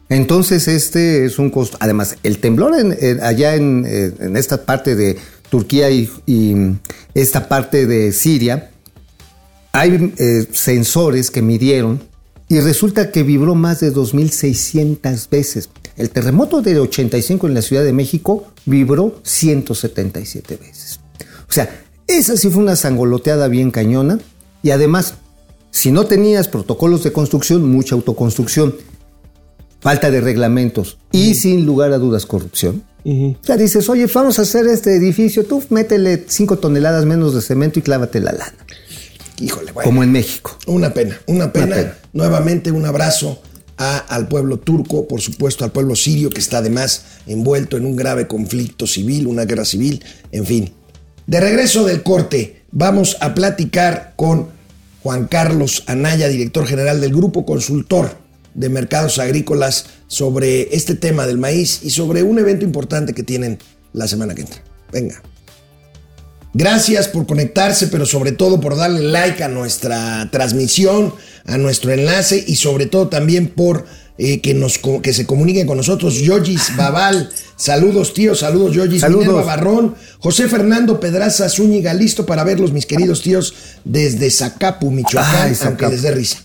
[0.08, 1.76] Entonces este es un costo.
[1.80, 5.16] Además, el temblor en- en- allá en, eh, en esta parte de
[5.50, 6.54] Turquía y, y
[7.14, 8.70] esta parte de Siria,
[9.72, 12.02] hay eh, sensores que midieron
[12.50, 15.70] y resulta que vibró más de 2.600 veces.
[15.96, 20.98] El terremoto de 85 en la Ciudad de México vibró 177 veces.
[21.48, 21.70] O sea,
[22.08, 24.18] Esa sí fue una sangoloteada bien cañona.
[24.64, 25.14] Y además,
[25.70, 28.74] si no tenías protocolos de construcción, mucha autoconstrucción,
[29.78, 32.82] falta de reglamentos y sin lugar a dudas corrupción.
[33.44, 37.78] Ya dices, oye, vamos a hacer este edificio, tú métele 5 toneladas menos de cemento
[37.78, 38.56] y clávate la lana.
[39.40, 39.88] Híjole, bueno.
[39.88, 40.56] Como en México.
[40.66, 41.74] Una pena, una pena.
[41.76, 41.98] pena.
[42.12, 43.40] Nuevamente un abrazo
[43.78, 47.96] a- al pueblo turco, por supuesto al pueblo sirio, que está además envuelto en un
[47.96, 50.72] grave conflicto civil, una guerra civil, en fin.
[51.26, 54.48] De regreso del corte, vamos a platicar con
[55.02, 58.18] Juan Carlos Anaya, director general del Grupo Consultor
[58.52, 63.58] de Mercados Agrícolas, sobre este tema del maíz y sobre un evento importante que tienen
[63.92, 64.60] la semana que entra.
[64.92, 65.22] Venga.
[66.52, 72.44] Gracias por conectarse, pero sobre todo por darle like a nuestra transmisión, a nuestro enlace
[72.46, 73.86] y sobre todo también por
[74.18, 76.16] eh, que, nos, que se comuniquen con nosotros.
[76.16, 79.26] Yogis Babal, saludos tíos, saludos Yogis, Saludos.
[79.26, 85.50] Minerva Barrón, José Fernando Pedraza Zúñiga, listo para verlos mis queridos tíos desde Zacapu, Michoacán,
[85.50, 86.38] Ay, aunque dé risa.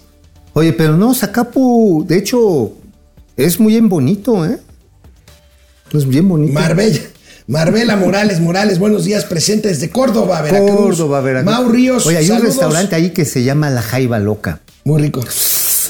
[0.54, 2.74] Oye, pero no, Zacapu, de hecho,
[3.36, 4.60] es muy bien bonito, ¿eh?
[5.92, 6.54] Es bien bonito.
[6.54, 7.02] Marbella.
[7.48, 10.78] Marbella Morales, Morales, buenos días, presente desde Córdoba, Veracruz.
[10.78, 11.54] Córdoba, Veracruz.
[11.54, 14.62] Mau Ríos, Oye, hay un restaurante ahí que se llama La Jaiba Loca.
[14.84, 15.24] Muy rico.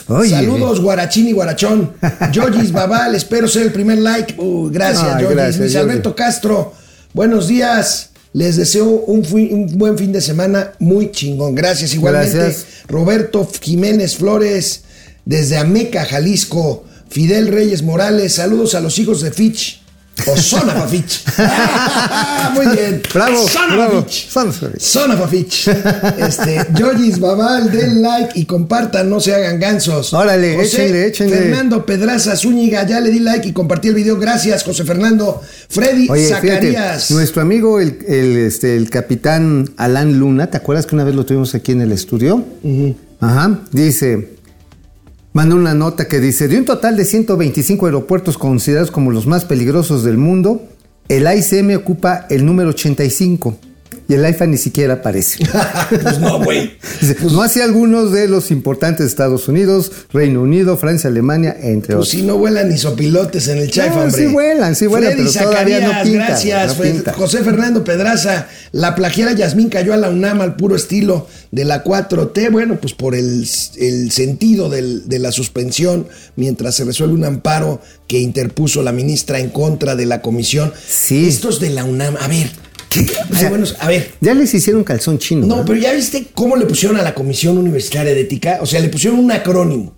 [0.09, 0.31] Oye.
[0.31, 1.93] Saludos, Guarachín y Guarachón.
[2.33, 4.35] Yogis Babal, espero ser el primer like.
[4.37, 5.75] Uh, gracias, Ay, gracias, Luis.
[5.77, 6.73] Alberto Castro,
[7.13, 8.09] buenos días.
[8.33, 9.23] Les deseo un,
[9.77, 11.55] buen fin de semana muy chingón.
[11.55, 12.37] Gracias, igualmente.
[12.37, 12.65] Gracias.
[12.89, 14.83] Roberto Jiménez Flores,
[15.23, 16.83] desde Ameca, Jalisco.
[17.07, 19.84] Fidel Reyes Morales, saludos a los hijos de Fitch.
[20.27, 21.23] O Son of a Fitch.
[22.53, 23.01] Muy bien.
[23.13, 24.03] Bravo, Son of a bravo.
[24.03, 24.29] Fitch.
[24.29, 24.81] Son of a Fitch.
[24.81, 25.67] Son of a Fitch.
[26.17, 30.13] Este, Yogis Babal, den like y compartan, no se hagan gansos.
[30.13, 31.35] Órale, échenle, échenle.
[31.35, 34.17] Fernando Pedraza Zúñiga, ya le di like y compartí el video.
[34.17, 35.41] Gracias, José Fernando.
[35.69, 37.11] Freddy Oye, fíjate, Zacarías.
[37.11, 41.25] nuestro amigo, el, el, este, el capitán Alan Luna, ¿te acuerdas que una vez lo
[41.25, 42.43] tuvimos aquí en el estudio?
[43.19, 44.34] Ajá, dice,
[45.35, 49.43] manda una nota que dice, de un total de 125 aeropuertos considerados como los más
[49.43, 50.63] peligrosos del mundo,
[51.09, 53.57] el AICM ocupa el número 85
[54.07, 55.39] y el AIFA ni siquiera aparece.
[55.89, 56.77] pues no, güey.
[57.01, 62.09] Dice, no así algunos de los importantes Estados Unidos, Reino Unido, Francia, Alemania, entre Pues
[62.09, 62.09] otros.
[62.09, 64.25] si no vuelan ni sopilotes en el chaifa, No, hombre.
[64.27, 66.77] sí vuelan, sí vuelan, Freddy pero todavía no Zacarías, pinta, gracias.
[66.77, 67.13] no pinta.
[67.13, 71.83] José Fernando Pedraza, la plagiera Yasmín cayó a la UNAM al puro estilo de la
[71.83, 72.51] 4T.
[72.51, 77.81] Bueno, pues por el, el sentido del- de la suspensión, mientras se resuelve un amparo
[78.07, 80.71] que interpuso la ministra en contra de la comisión.
[80.87, 81.27] Sí.
[81.27, 82.51] Estos de la UNAM, a ver.
[82.95, 83.01] ¿Qué?
[83.13, 84.11] O Ay, sea, bueno, a ver.
[84.21, 85.45] Ya les hicieron calzón chino.
[85.45, 85.65] No, ¿verdad?
[85.67, 88.59] pero ya viste cómo le pusieron a la Comisión Universitaria de Ética.
[88.61, 89.93] O sea, le pusieron un acrónimo.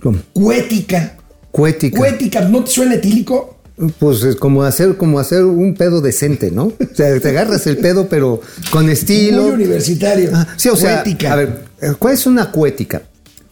[0.00, 0.18] ¿Cómo?
[0.32, 1.16] Cuética.
[1.50, 1.98] Cuética.
[1.98, 3.58] Cuética, ¿no te suena etílico?
[3.98, 6.64] Pues es como hacer, como hacer un pedo decente, ¿no?
[6.64, 9.42] O sea, te agarras el pedo, pero con estilo.
[9.44, 10.30] Muy universitario.
[10.34, 11.32] Ah, sí, o sea, Cuética.
[11.32, 11.66] a ver,
[11.98, 13.02] ¿cuál es una cuética?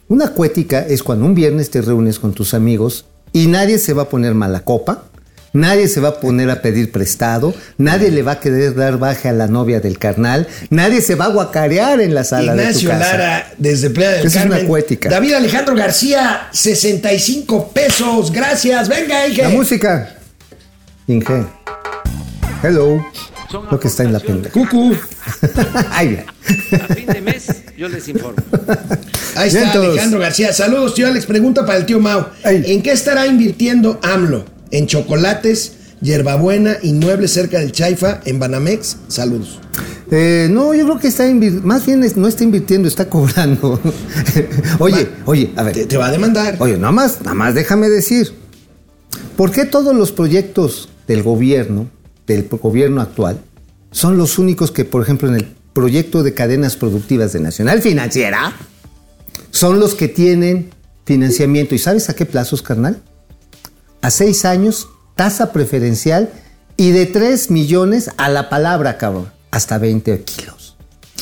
[0.07, 4.03] Una cuética es cuando un viernes te reúnes con tus amigos y nadie se va
[4.03, 5.05] a poner mala copa,
[5.53, 9.29] nadie se va a poner a pedir prestado, nadie le va a querer dar baja
[9.29, 12.95] a la novia del carnal, nadie se va a guacarear en la sala Ignacio de
[12.95, 13.17] tu casa.
[13.17, 14.67] Lara, desde Playa del Esa es una Carmen.
[14.67, 15.09] cuética.
[15.09, 18.31] David Alejandro García, 65 pesos.
[18.31, 18.87] Gracias.
[18.89, 19.43] Venga, hija.
[19.43, 20.15] La música.
[21.07, 21.45] Inge.
[22.63, 23.05] Hello.
[23.71, 24.49] Lo que está en la penda.
[24.51, 24.95] Cucu.
[25.91, 26.23] Ay.
[26.71, 28.37] A fin de mes yo les informo.
[29.35, 29.85] Ahí está Vientos.
[29.85, 30.53] Alejandro García.
[30.53, 31.25] Saludos, tío Alex.
[31.25, 32.27] Pregunta para el tío Mau.
[32.43, 32.63] Ay.
[32.67, 34.45] ¿En qué estará invirtiendo AMLO?
[34.71, 38.97] ¿En chocolates, hierbabuena, inmuebles cerca del Chaifa, en Banamex?
[39.07, 39.59] Saludos.
[40.11, 43.79] Eh, no, yo creo que está invir- más bien no está invirtiendo, está cobrando.
[44.79, 45.87] oye, oye, a Te, ver.
[45.87, 46.55] te va a demandar.
[46.59, 48.33] Oye, nada más, nada más déjame decir.
[49.35, 51.89] ¿Por qué todos los proyectos del gobierno,
[52.27, 53.39] del gobierno actual,
[53.91, 58.53] son los únicos que, por ejemplo, en el proyecto de cadenas productivas de Nacional Financiera,
[59.51, 60.69] son los que tienen
[61.05, 61.73] financiamiento?
[61.75, 63.01] ¿Y sabes a qué plazos, carnal?
[64.01, 66.29] A seis años, tasa preferencial
[66.77, 70.77] y de 3 millones a la palabra, cabrón, hasta 20 kilos.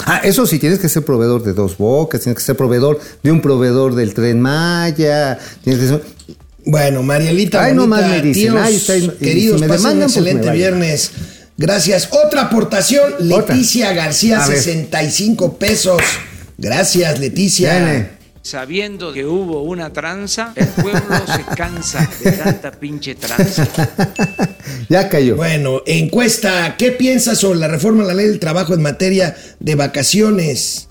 [0.06, 3.32] Ah, eso sí, tienes que ser proveedor de dos bocas, tienes que ser proveedor de
[3.32, 6.04] un proveedor del tren Maya, tienes que ser...
[6.66, 10.12] Bueno, Marielita, Ay, bonita, nomás me dicen, tíos, ay, queridos, si me pasen un demandan,
[10.12, 11.12] pues me excelente viernes.
[11.58, 12.10] Gracias.
[12.12, 13.56] Otra aportación, Otra.
[13.56, 14.58] Leticia García, A ver.
[14.58, 16.02] 65 pesos.
[16.58, 17.74] Gracias, Leticia.
[17.74, 18.17] Viene.
[18.52, 23.68] Sabiendo que hubo una tranza, el pueblo se cansa de tanta pinche tranza.
[24.90, 25.36] ya cayó.
[25.36, 29.76] Bueno, encuesta, ¿qué piensas sobre la reforma a la ley del trabajo en materia de
[29.76, 30.88] vacaciones?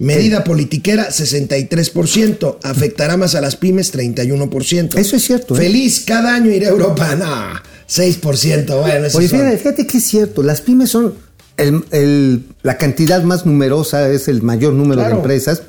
[0.00, 2.56] Medida politiquera, 63%.
[2.64, 4.96] Afectará más a las pymes, 31%.
[4.98, 5.58] Eso es cierto, ¿eh?
[5.58, 7.14] Feliz, cada año iré a Europa.
[7.14, 7.52] No,
[7.88, 8.80] 6%.
[8.80, 11.14] Bueno, eso Oye, fíjate, fíjate que es cierto, las pymes son
[11.56, 15.14] el- el- la cantidad más numerosa es el mayor número Claro.
[15.14, 15.62] de empresas.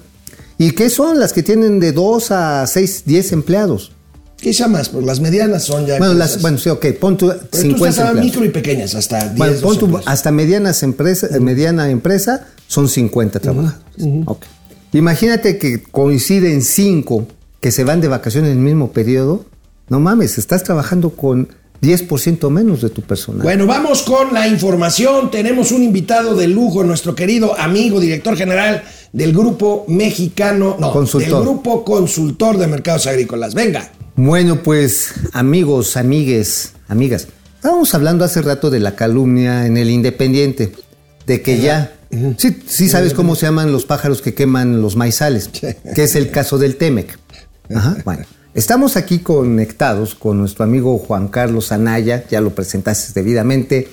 [0.58, 3.92] ¿Y qué son las que tienen de 2 a 6, 10 empleados?
[4.38, 5.98] Quizá más, pues las medianas son ya.
[6.00, 8.26] Bueno, las, bueno, sí, ok, pon tu Pero tú 50 estás a empleados.
[8.26, 9.38] micro y pequeñas, hasta 10.
[9.38, 13.82] Bueno, pon 12 tu- hasta medianas empresas, mediana empresa son 50 trabajadores.
[14.26, 14.46] Ok.
[14.94, 17.28] Imagínate que coinciden 5
[17.60, 19.46] que se van de vacaciones en el mismo periodo.
[19.90, 21.50] No mames, estás trabajando con
[21.82, 23.42] 10% menos de tu personal.
[23.42, 25.32] Bueno, vamos con la información.
[25.32, 31.32] Tenemos un invitado de lujo, nuestro querido amigo, director general del Grupo Mexicano, no, Consultor.
[31.32, 33.56] del Grupo Consultor de Mercados Agrícolas.
[33.56, 33.92] Venga.
[34.16, 40.74] Bueno, pues amigos, amigues, amigas, estábamos hablando hace rato de la calumnia en el Independiente,
[41.26, 41.94] de que ya,
[42.38, 46.30] sí, sí sabes cómo se llaman los pájaros que queman los maizales, que es el
[46.30, 47.18] caso del Temec.
[47.74, 53.88] Ajá, bueno, estamos aquí conectados con nuestro amigo Juan Carlos Anaya, ya lo presentaste debidamente,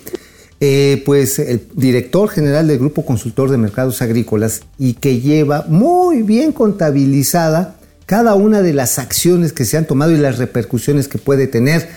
[0.60, 6.22] eh, pues el director general del Grupo Consultor de Mercados Agrícolas y que lleva muy
[6.22, 11.18] bien contabilizada cada una de las acciones que se han tomado y las repercusiones que
[11.18, 11.88] puede tener.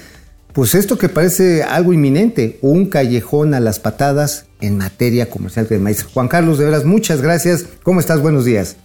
[0.54, 5.80] Pues esto que parece algo inminente, un callejón a las patadas en materia comercial del
[5.80, 6.04] maíz.
[6.04, 7.66] Juan Carlos, de veras, muchas gracias.
[7.84, 8.22] ¿Cómo estás?
[8.22, 8.76] Buenos días.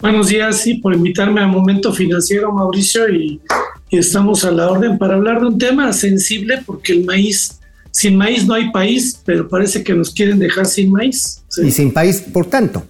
[0.00, 3.40] Buenos días, sí, por invitarme a Momento Financiero, Mauricio, y,
[3.88, 7.58] y estamos a la orden para hablar de un tema sensible porque el maíz,
[7.90, 11.42] sin maíz no hay país, pero parece que nos quieren dejar sin maíz.
[11.48, 11.62] Sí.
[11.66, 12.84] Y sin país, por tanto.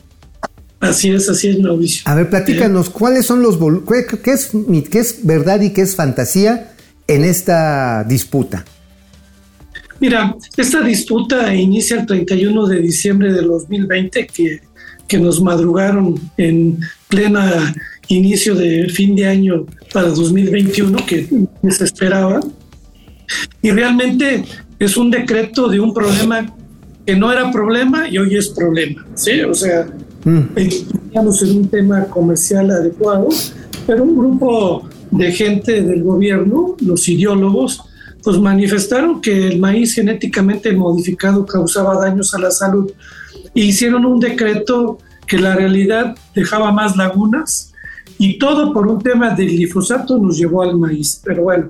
[0.81, 2.03] Así es, así es, Mauricio.
[2.07, 4.51] A ver, platícanos, ¿cuáles son los qué, qué es,
[4.90, 6.73] qué es verdad y qué es fantasía
[7.07, 8.64] en esta disputa?
[10.01, 14.61] Mira, esta disputa inicia el 31 de diciembre del 2020, que,
[15.09, 17.75] que nos madrugaron en plena
[18.09, 21.29] inicio de fin de año para 2021, que
[21.71, 22.40] se esperaba.
[23.62, 24.45] Y realmente
[24.79, 26.55] es un decreto de un problema
[27.05, 29.07] que no era problema y hoy es problema.
[29.14, 29.40] ¿sí?
[29.42, 29.87] O sea,
[30.57, 33.29] estamos en un tema comercial adecuado,
[33.87, 37.83] pero un grupo de gente del gobierno, los ideólogos,
[38.23, 42.90] pues manifestaron que el maíz genéticamente modificado causaba daños a la salud
[43.55, 47.72] e hicieron un decreto que la realidad dejaba más lagunas
[48.18, 51.20] y todo por un tema del glifosato nos llevó al maíz.
[51.24, 51.68] Pero bueno,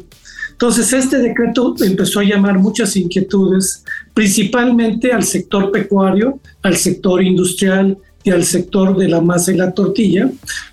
[0.52, 7.98] entonces este decreto empezó a llamar muchas inquietudes, principalmente al sector pecuario, al sector industrial
[8.24, 10.30] y al sector de la masa y la tortilla,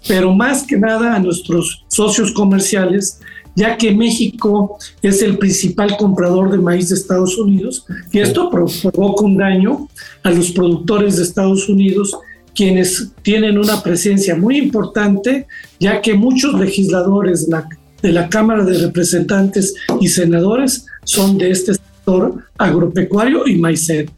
[0.08, 3.20] pero más que nada a nuestros socios comerciales,
[3.56, 9.26] ya que México es el principal comprador de maíz de Estados Unidos y esto provoca
[9.26, 9.88] un daño
[10.24, 12.18] a los productores de Estados Unidos
[12.56, 15.48] quienes tienen una presencia muy importante,
[15.80, 17.48] ya que muchos legisladores
[18.02, 24.12] de la, Cámara de Representantes y senadores son de este sector agropecuario y maicero.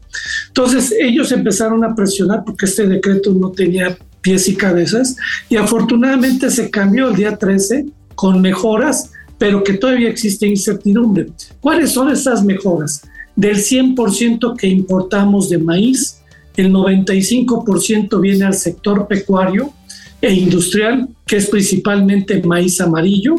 [0.48, 5.16] Entonces ellos empezaron a presionar porque este decreto no tenía pies y cabezas
[5.48, 11.28] y afortunadamente se cambió el día 13 con mejoras, pero que todavía existe incertidumbre.
[11.60, 13.02] ¿Cuáles son estas mejoras?
[13.36, 16.22] Del 100% que importamos de maíz,
[16.56, 19.72] el 95% viene al sector pecuario
[20.20, 23.36] e industrial, que es principalmente maíz amarillo.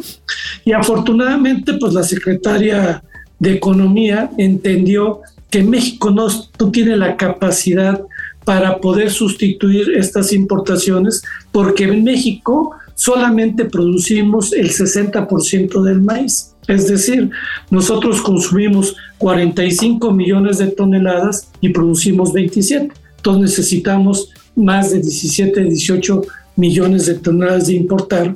[0.63, 3.03] Y afortunadamente, pues la secretaria
[3.39, 8.01] de Economía entendió que México no, no tiene la capacidad
[8.45, 16.53] para poder sustituir estas importaciones, porque en México solamente producimos el 60% del maíz.
[16.67, 17.29] Es decir,
[17.69, 22.91] nosotros consumimos 45 millones de toneladas y producimos 27.
[23.17, 26.21] Entonces necesitamos más de 17, 18
[26.55, 28.35] millones de toneladas de importar.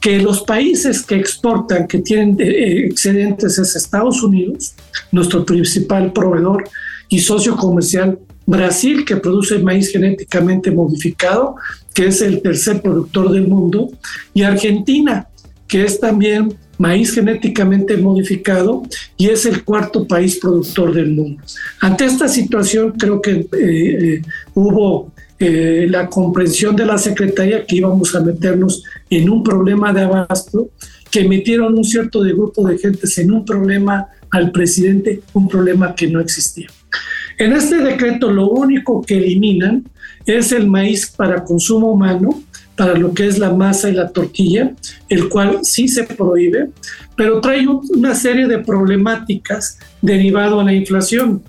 [0.00, 4.74] Que los países que exportan, que tienen eh, excedentes es Estados Unidos,
[5.12, 6.64] nuestro principal proveedor
[7.08, 11.54] y socio comercial, Brasil, que produce maíz genéticamente modificado,
[11.94, 13.90] que es el tercer productor del mundo,
[14.34, 15.28] y Argentina,
[15.68, 18.82] que es también maíz genéticamente modificado
[19.16, 21.40] y es el cuarto país productor del mundo.
[21.80, 24.22] Ante esta situación creo que eh, eh,
[24.54, 30.02] hubo eh, la comprensión de la Secretaría que íbamos a meternos en un problema de
[30.02, 30.70] abasto,
[31.08, 36.08] que metieron un cierto grupo de gentes en un problema al presidente, un problema que
[36.08, 36.66] no existía.
[37.38, 39.84] En este decreto lo único que eliminan
[40.26, 42.42] es el maíz para consumo humano,
[42.82, 44.74] para lo que es la masa y la tortilla,
[45.08, 46.70] el cual sí se prohíbe,
[47.16, 51.44] pero trae una serie de problemáticas derivado a la inflación,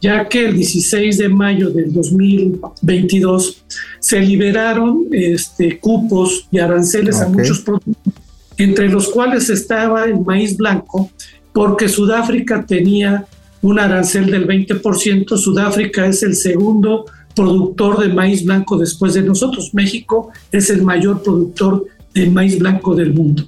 [0.00, 3.64] ya que el 16 de mayo del 2022
[3.98, 7.26] se liberaron este, cupos y aranceles okay.
[7.26, 8.12] a muchos productos,
[8.56, 11.10] entre los cuales estaba el maíz blanco,
[11.52, 13.26] porque Sudáfrica tenía
[13.60, 15.36] un arancel del 20%.
[15.36, 17.06] Sudáfrica es el segundo
[17.36, 19.72] productor de maíz blanco después de nosotros.
[19.74, 23.44] México es el mayor productor de maíz blanco del mundo.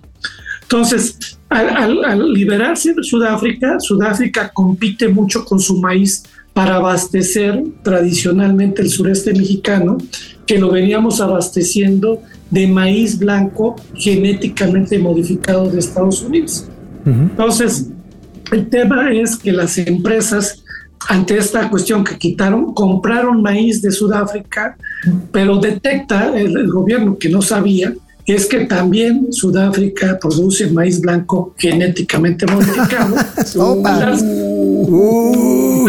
[0.62, 6.22] Entonces, al, liberarse de Sudáfrica, Sudáfrica compite mucho con su maíz
[6.52, 9.96] para abastecer tradicionalmente el sureste mexicano,
[10.46, 12.20] que lo veníamos abasteciendo
[12.50, 16.68] de maíz blanco genéticamente modificado de Estados Unidos.
[17.06, 17.88] Entonces,
[18.52, 20.62] el tema es que las empresas,
[21.08, 24.76] ante esta cuestión que quitaron, compraron maíz de Sudáfrica,
[25.30, 27.94] pero detecta el gobierno que no sabía
[28.34, 33.16] es que también Sudáfrica produce maíz blanco genéticamente modificado.
[34.90, 35.86] Uh.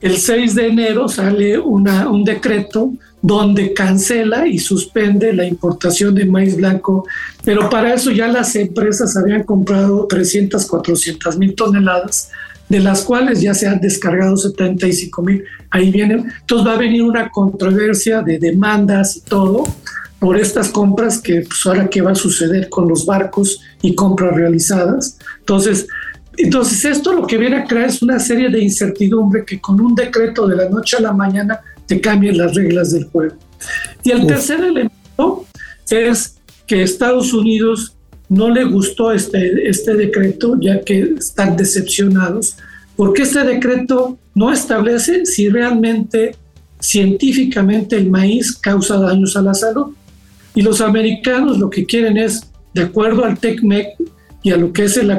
[0.00, 2.92] el 6 de enero sale una, un decreto
[3.22, 7.06] donde cancela y suspende la importación de maíz blanco,
[7.44, 12.30] pero para eso ya las empresas habían comprado 300, 400 mil toneladas,
[12.68, 15.44] de las cuales ya se han descargado 75 mil.
[15.70, 19.64] Ahí vienen, entonces va a venir una controversia de demandas y todo,
[20.18, 24.34] por estas compras que pues ahora qué va a suceder con los barcos y compras
[24.34, 25.18] realizadas.
[25.40, 25.86] Entonces,
[26.36, 29.94] entonces esto lo que viene a crear es una serie de incertidumbre que con un
[29.94, 33.36] decreto de la noche a la mañana te cambian las reglas del juego.
[34.02, 35.46] Y el tercer elemento
[35.90, 36.36] es
[36.66, 37.95] que Estados Unidos
[38.28, 42.56] no le gustó este, este decreto, ya que están decepcionados,
[42.96, 46.34] porque este decreto no establece si realmente
[46.80, 49.94] científicamente el maíz causa daños a la salud.
[50.54, 52.42] Y los americanos lo que quieren es,
[52.74, 53.88] de acuerdo al TECMEC
[54.42, 55.10] y a lo que es el,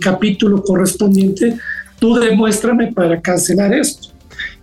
[0.00, 1.58] capítulo correspondiente,
[1.98, 4.08] tú demuéstrame para cancelar esto.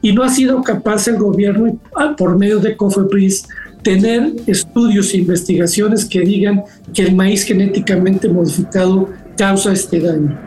[0.01, 3.47] Y no ha sido capaz el gobierno, ah, por medio de COFEPRIS,
[3.84, 6.63] tener estudios e investigaciones que digan
[6.93, 10.39] que el maíz genéticamente modificado causa este daño.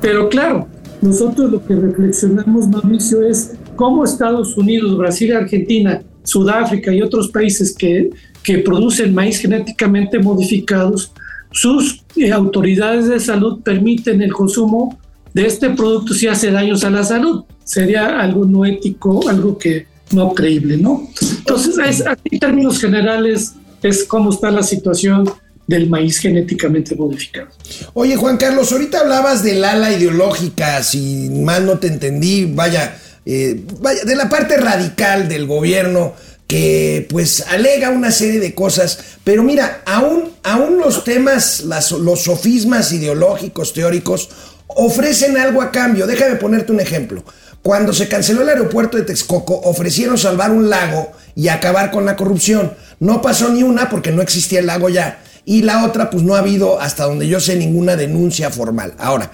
[0.00, 0.66] Pero claro,
[1.02, 7.74] nosotros lo que reflexionamos, Mauricio, es cómo Estados Unidos, Brasil, Argentina, Sudáfrica y otros países
[7.76, 8.10] que
[8.42, 11.12] que producen maíz genéticamente modificados,
[11.50, 14.98] sus eh, autoridades de salud permiten el consumo
[15.34, 17.44] de este producto si hace daños a la salud.
[17.64, 21.08] Sería algo no ético, algo que no creíble, ¿no?
[21.38, 25.30] Entonces, en términos generales, es cómo está la situación
[25.66, 27.48] del maíz genéticamente modificado.
[27.94, 33.62] Oye, Juan Carlos, ahorita hablabas del ala ideológica, si mal no te entendí, vaya, eh,
[33.80, 36.14] vaya, de la parte radical del gobierno
[36.48, 42.90] que pues alega una serie de cosas, pero mira, aún, aún los temas, los sofismas
[42.90, 44.28] ideológicos, teóricos,
[44.66, 46.08] ofrecen algo a cambio.
[46.08, 47.24] Déjame ponerte un ejemplo.
[47.62, 52.16] Cuando se canceló el aeropuerto de Texcoco, ofrecieron salvar un lago y acabar con la
[52.16, 52.72] corrupción.
[53.00, 55.22] No pasó ni una porque no existía el lago ya.
[55.44, 58.94] Y la otra, pues no ha habido, hasta donde yo sé, ninguna denuncia formal.
[58.98, 59.30] Ahora,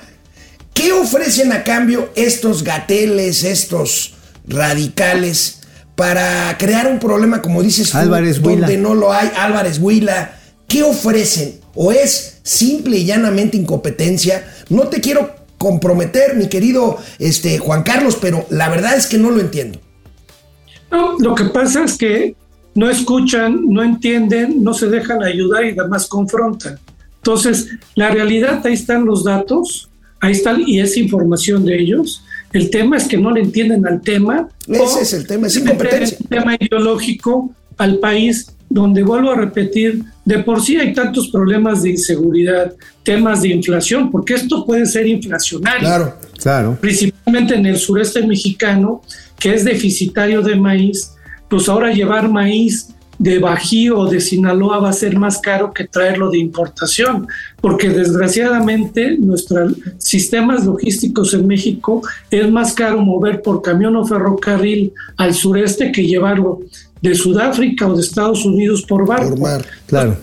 [0.74, 4.14] ¿qué ofrecen a cambio estos gateles, estos
[4.46, 5.60] radicales?
[5.96, 10.38] para crear un problema, como dices tú, Álvarez donde no lo hay, Álvarez Huila.
[10.68, 11.60] ¿Qué ofrecen?
[11.74, 14.46] ¿O es simple y llanamente incompetencia?
[14.68, 19.30] No te quiero comprometer, mi querido este, Juan Carlos, pero la verdad es que no
[19.30, 19.80] lo entiendo.
[20.90, 22.36] No, lo que pasa es que
[22.74, 26.78] no escuchan, no entienden, no se dejan ayudar y además confrontan.
[27.16, 29.90] Entonces, la realidad, ahí están los datos,
[30.20, 32.22] ahí está, y es información de ellos.
[32.52, 34.48] El tema es que no le entienden al tema.
[34.68, 36.18] Ese es el tema, es incompetencia.
[36.20, 41.82] Un tema ideológico al país donde vuelvo a repetir, de por sí hay tantos problemas
[41.82, 45.80] de inseguridad, temas de inflación, porque esto puede ser inflacionario.
[45.80, 46.78] Claro, claro.
[46.80, 49.02] Principalmente en el sureste mexicano,
[49.38, 51.12] que es deficitario de maíz,
[51.48, 52.88] pues ahora llevar maíz
[53.18, 57.26] de Bajío o de Sinaloa va a ser más caro que traerlo de importación,
[57.60, 64.92] porque desgraciadamente nuestros sistemas logísticos en México es más caro mover por camión o ferrocarril
[65.16, 66.60] al sureste que llevarlo
[67.02, 69.30] de Sudáfrica o de Estados Unidos por barco.
[69.30, 70.16] Por mar, claro.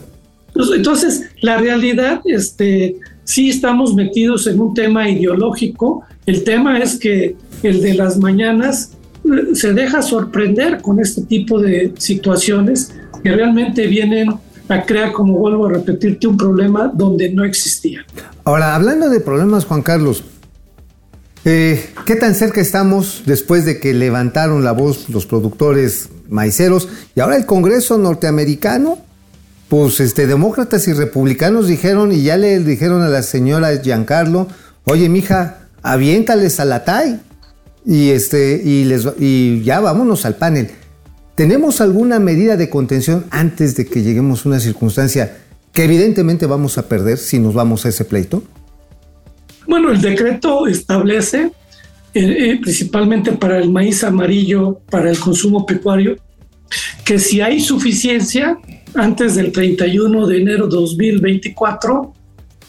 [0.76, 6.04] Entonces, la realidad, este, sí estamos metidos en un tema ideológico.
[6.26, 8.92] El tema es que el de las mañanas
[9.54, 12.94] se deja sorprender con este tipo de situaciones
[13.24, 14.34] que realmente vienen
[14.68, 18.06] a crear, como vuelvo a repetirte, un problema donde no existía.
[18.44, 20.24] Ahora, hablando de problemas, Juan Carlos,
[21.46, 27.20] eh, ¿qué tan cerca estamos después de que levantaron la voz los productores maiceros y
[27.20, 29.00] ahora el Congreso norteamericano?
[29.70, 34.48] Pues este, demócratas y republicanos dijeron y ya le dijeron a la señora Giancarlo,
[34.86, 37.20] oye mija, aviéntales a la TAI.
[37.86, 40.70] Y, este, y, les, y ya vámonos al panel.
[41.36, 45.38] ¿Tenemos alguna medida de contención antes de que lleguemos a una circunstancia
[45.74, 48.44] que evidentemente vamos a perder si nos vamos a ese pleito?
[49.68, 51.52] Bueno, el decreto establece
[52.14, 56.16] eh, eh, principalmente para el maíz amarillo, para el consumo pecuario,
[57.04, 58.58] que si hay suficiencia
[58.94, 62.14] antes del 31 de enero 2024,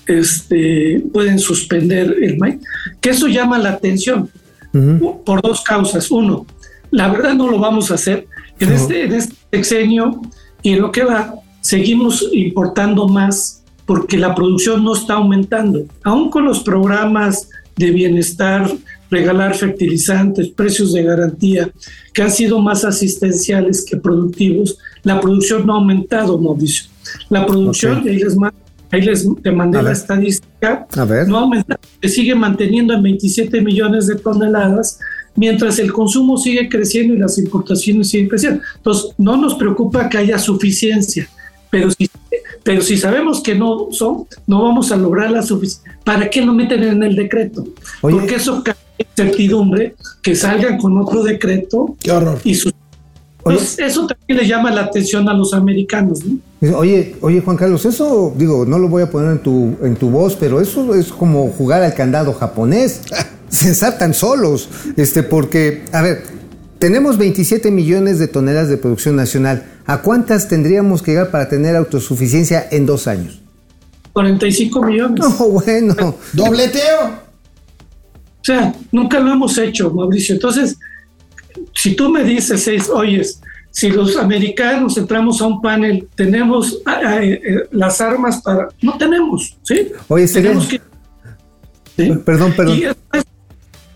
[0.07, 2.57] este, pueden suspender el maíz.
[3.01, 4.31] Que eso llama la atención
[5.25, 6.11] por dos causas.
[6.11, 6.47] Uno,
[6.91, 8.27] la verdad no lo vamos a hacer.
[8.59, 10.23] En, este, en este sexenio
[10.63, 15.85] y en lo que va, seguimos importando más porque la producción no está aumentando.
[16.03, 18.71] Aún con los programas de bienestar,
[19.11, 21.71] regalar fertilizantes, precios de garantía,
[22.13, 26.87] que han sido más asistenciales que productivos, la producción no ha aumentado, Mauricio.
[27.29, 28.37] La producción, ahí les,
[28.91, 30.87] ahí les te mandé la estadística,
[31.27, 34.99] no ha aumentado, se sigue manteniendo en 27 millones de toneladas,
[35.37, 38.63] mientras el consumo sigue creciendo y las importaciones siguen creciendo.
[38.77, 41.29] Entonces, no nos preocupa que haya suficiencia,
[41.71, 42.09] pero si,
[42.65, 45.99] pero si sabemos que no son, no vamos a lograr la suficiencia.
[46.03, 47.65] ¿Para qué lo meten en el decreto?
[48.01, 51.95] Porque eso crea incertidumbre, que salgan con otro decreto.
[52.01, 52.41] Qué horror.
[52.43, 52.57] Y
[53.43, 56.79] pues eso también le llama la atención a los americanos, ¿no?
[56.79, 60.09] Oye, oye Juan Carlos, eso digo, no lo voy a poner en tu, en tu
[60.09, 63.03] voz, pero eso es como jugar al candado japonés.
[63.51, 64.69] se saltan solos.
[64.97, 66.23] Este, porque, a ver,
[66.85, 69.65] tenemos 27 millones de toneladas de producción nacional.
[69.87, 73.41] ¿A cuántas tendríamos que llegar para tener autosuficiencia en dos años?
[74.13, 75.19] 45 millones.
[75.19, 75.95] No, bueno.
[76.35, 77.07] ¿Dobleteo?
[77.07, 80.35] O sea, nunca lo hemos hecho, Mauricio.
[80.35, 80.77] Entonces,
[81.73, 87.25] si tú me dices, oyes, si los americanos entramos a un panel, tenemos ah, ah,
[87.25, 88.69] eh, eh, las armas para...
[88.83, 89.91] No tenemos, ¿sí?
[90.09, 90.83] Oye, tenemos que...
[92.27, 92.77] Perdón, perdón.
[92.77, 92.83] Y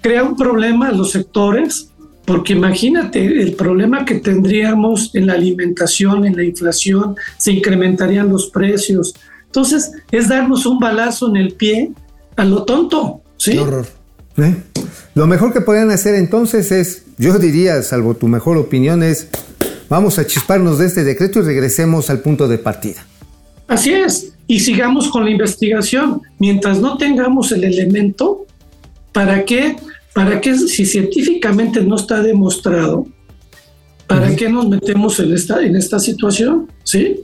[0.00, 1.90] crea un problema a los sectores,
[2.28, 8.50] porque imagínate el problema que tendríamos en la alimentación, en la inflación, se incrementarían los
[8.50, 9.14] precios.
[9.46, 11.90] Entonces, es darnos un balazo en el pie
[12.36, 13.52] a lo tonto, ¿sí?
[13.52, 13.86] Qué horror.
[14.36, 14.54] ¿Eh?
[15.14, 19.28] Lo mejor que podrían hacer entonces es, yo diría, salvo tu mejor opinión, es
[19.88, 23.06] vamos a chisparnos de este decreto y regresemos al punto de partida.
[23.68, 26.20] Así es, y sigamos con la investigación.
[26.38, 28.44] Mientras no tengamos el elemento,
[29.12, 29.76] ¿para qué?
[30.18, 33.06] ¿Para qué si científicamente no está demostrado?
[34.08, 36.66] ¿Para qué nos metemos en esta, en esta situación?
[36.82, 37.20] ¿Sí?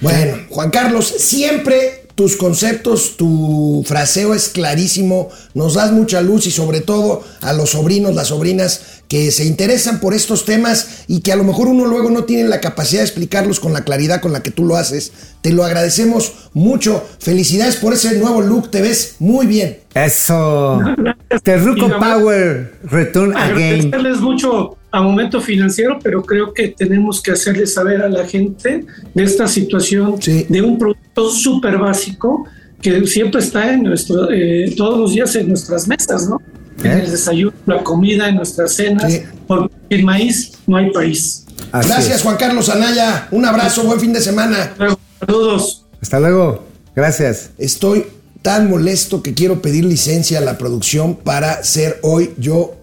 [0.00, 6.50] Bueno, Juan Carlos, siempre tus conceptos, tu fraseo es clarísimo, nos das mucha luz y
[6.50, 11.30] sobre todo a los sobrinos, las sobrinas que se interesan por estos temas y que
[11.30, 14.32] a lo mejor uno luego no tiene la capacidad de explicarlos con la claridad con
[14.32, 15.12] la que tú lo haces.
[15.42, 17.06] Te lo agradecemos mucho.
[17.20, 19.80] Felicidades por ese nuevo look, te ves muy bien.
[19.94, 20.80] Eso.
[21.42, 23.92] Terruco Power, return again.
[23.92, 28.86] Agradecerles mucho a momento financiero, pero creo que tenemos que hacerle saber a la gente
[29.14, 30.18] de esta situación
[30.48, 32.46] de un producto súper básico
[32.80, 36.40] que siempre está en nuestro, eh, todos los días en nuestras mesas, ¿no?
[36.82, 41.44] En el desayuno, la comida, en nuestras cenas, porque el maíz no hay país.
[41.72, 43.28] Gracias, Juan Carlos Anaya.
[43.32, 44.72] Un abrazo, buen fin de semana.
[45.20, 45.84] Saludos.
[46.00, 46.64] Hasta luego.
[46.94, 47.50] Gracias.
[47.58, 48.06] Estoy
[48.40, 52.76] tan molesto que quiero pedir licencia a la producción para ser hoy yo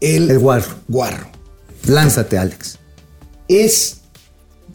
[0.00, 0.74] el, el guarro.
[0.88, 1.29] guarro.
[1.86, 2.78] Lánzate, Alex.
[3.48, 3.96] Es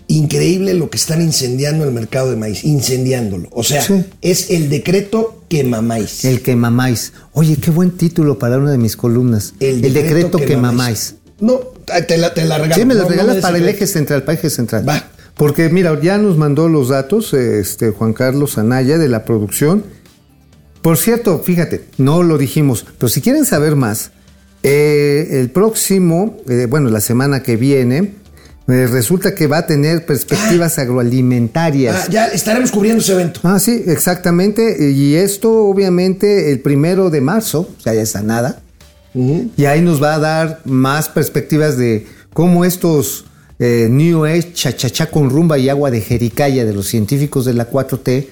[0.07, 3.49] increíble lo que están incendiando el mercado de maíz, incendiándolo.
[3.51, 3.83] O sea,
[4.21, 6.25] es el decreto que mamáis.
[6.25, 7.13] El que mamáis.
[7.33, 9.53] Oye, qué buen título para una de mis columnas.
[9.59, 11.15] El decreto, que, mamáis.
[11.39, 11.59] No,
[12.07, 12.75] te la, te la regalo.
[12.75, 14.87] Sí, me la regalas para el eje central, para el eje central.
[14.87, 15.09] Va.
[15.35, 19.83] Porque mira, ya nos mandó los datos este, Juan Carlos Anaya de la producción.
[20.81, 24.11] Por cierto, fíjate, no lo dijimos, pero si quieren saber más,
[24.67, 28.15] eh, el próximo, eh, bueno, la semana que viene,
[28.67, 31.95] eh, resulta que va a tener perspectivas agroalimentarias.
[31.95, 33.41] Ah, ya estaremos cubriendo ese evento.
[33.43, 34.91] Ah, sí, exactamente.
[34.91, 38.63] Y esto, obviamente, el primero de marzo, o sea, ya está nada.
[39.13, 43.25] Y ahí nos va a dar más perspectivas de cómo estos
[43.59, 48.27] New Age, chachachá con rumba y agua de jericaya de los científicos de la 4T.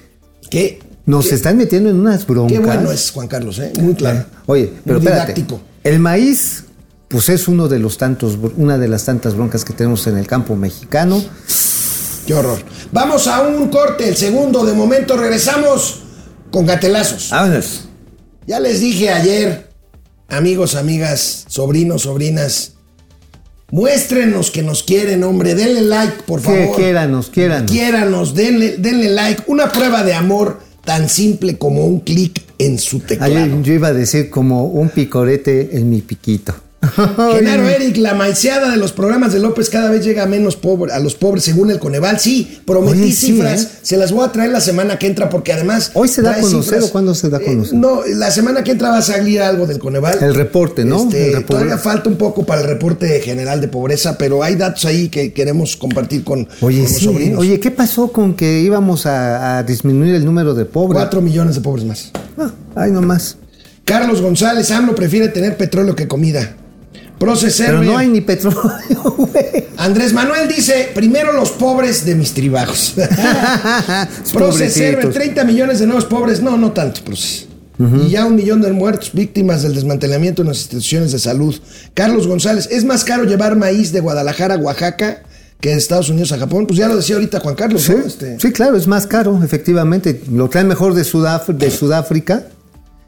[0.50, 0.80] ¿Qué?
[1.06, 2.58] Nos están metiendo en unas broncas.
[2.58, 3.72] Qué bueno es, Juan Carlos, ¿eh?
[3.80, 4.24] Muy claro.
[4.46, 5.60] Oye, pero didáctico.
[5.84, 6.64] El maíz,
[7.08, 10.26] pues es uno de los tantos, una de las tantas broncas que tenemos en el
[10.26, 11.22] campo mexicano.
[12.26, 12.58] Qué horror.
[12.90, 14.64] Vamos a un corte, el segundo.
[14.64, 16.00] De momento regresamos
[16.50, 17.28] con gatelazos.
[17.30, 17.84] Vámonos.
[18.46, 19.68] Ya les dije ayer,
[20.28, 22.72] amigos, amigas, sobrinos, sobrinas,
[23.70, 25.54] muéstrenos que nos quieren, hombre.
[25.54, 26.76] Denle like, por favor.
[26.76, 27.70] Quiéranos, quiéranos.
[27.70, 29.42] Quiéranos, denle, denle like.
[29.48, 33.62] Una prueba de amor tan simple como un clic en su teclado.
[33.62, 36.54] yo iba a decir como un picorete en mi piquito.
[37.34, 40.92] Genaro Eric, la maiceada de los programas de López cada vez llega a menos pobre,
[40.92, 42.18] a los pobres según el Coneval.
[42.20, 43.68] Sí, prometí Oye, sí, cifras, ¿eh?
[43.82, 45.90] se las voy a traer la semana que entra porque además...
[45.94, 46.84] ¿Hoy se da a conocer cifras.
[46.84, 47.74] o cuándo se da a Eh, conocer?
[47.78, 50.18] no, la semana que entra va a salir algo del Coneval.
[50.22, 51.02] El reporte, ¿no?
[51.04, 51.52] Este, El reporte.
[51.54, 55.32] Todavía falta un poco para el reporte general de pobreza, pero hay datos ahí que
[55.32, 57.08] queremos compartir con, Oye, con los sí, ¿eh?
[57.08, 57.40] sobrinos.
[57.40, 60.94] Oye, ¿qué pasó con que íbamos a, a disminuir el número de pobres?
[61.00, 62.10] Cuatro millones de pobres más.
[62.38, 63.36] Ah, ay, nomás.
[63.84, 66.56] Carlos González, AMLO prefiere tener petróleo que comida.
[67.18, 68.60] Proces Pero no hay ni petróleo,
[69.16, 69.66] güey.
[69.76, 72.94] Andrés Manuel dice, primero los pobres de mis tribajos.
[74.32, 75.14] Proces Server, Pobrecitos.
[75.14, 76.40] 30 millones de nuevos pobres.
[76.42, 77.46] No, no tanto, Proces.
[77.76, 81.56] Y ya un millón de muertos, víctimas del desmantelamiento en las instituciones de salud.
[81.92, 85.24] Carlos González, ¿es más caro llevar maíz de Guadalajara a Oaxaca
[85.58, 86.66] que de Estados Unidos a Japón?
[86.68, 88.06] Pues ya lo decía ahorita Juan Carlos, Sí, ¿no?
[88.06, 90.22] Este, sí, claro, es más caro, efectivamente.
[90.30, 92.46] Lo traen mejor de Sudáfrica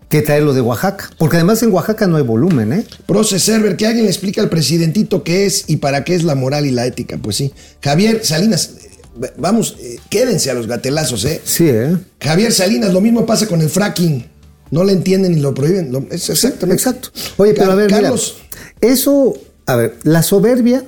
[0.09, 1.11] que traerlo de Oaxaca.
[1.18, 2.86] Porque además en Oaxaca no hay volumen, ¿eh?
[3.07, 6.34] Proces Server, que alguien le explica al presidentito qué es y para qué es la
[6.34, 7.18] moral y la ética.
[7.18, 7.52] Pues sí.
[7.82, 11.40] Javier Salinas, eh, vamos, eh, quédense a los gatelazos, ¿eh?
[11.44, 11.96] Sí, ¿eh?
[12.20, 14.26] Javier Salinas, lo mismo pasa con el fracking.
[14.70, 15.90] No le entienden y lo prohíben.
[15.92, 16.82] Lo- es exactamente.
[16.82, 17.11] Exacto.
[17.36, 18.36] Oye, pero a ver, Carlos,
[18.80, 19.34] mira, eso,
[19.66, 20.84] a ver, la soberbia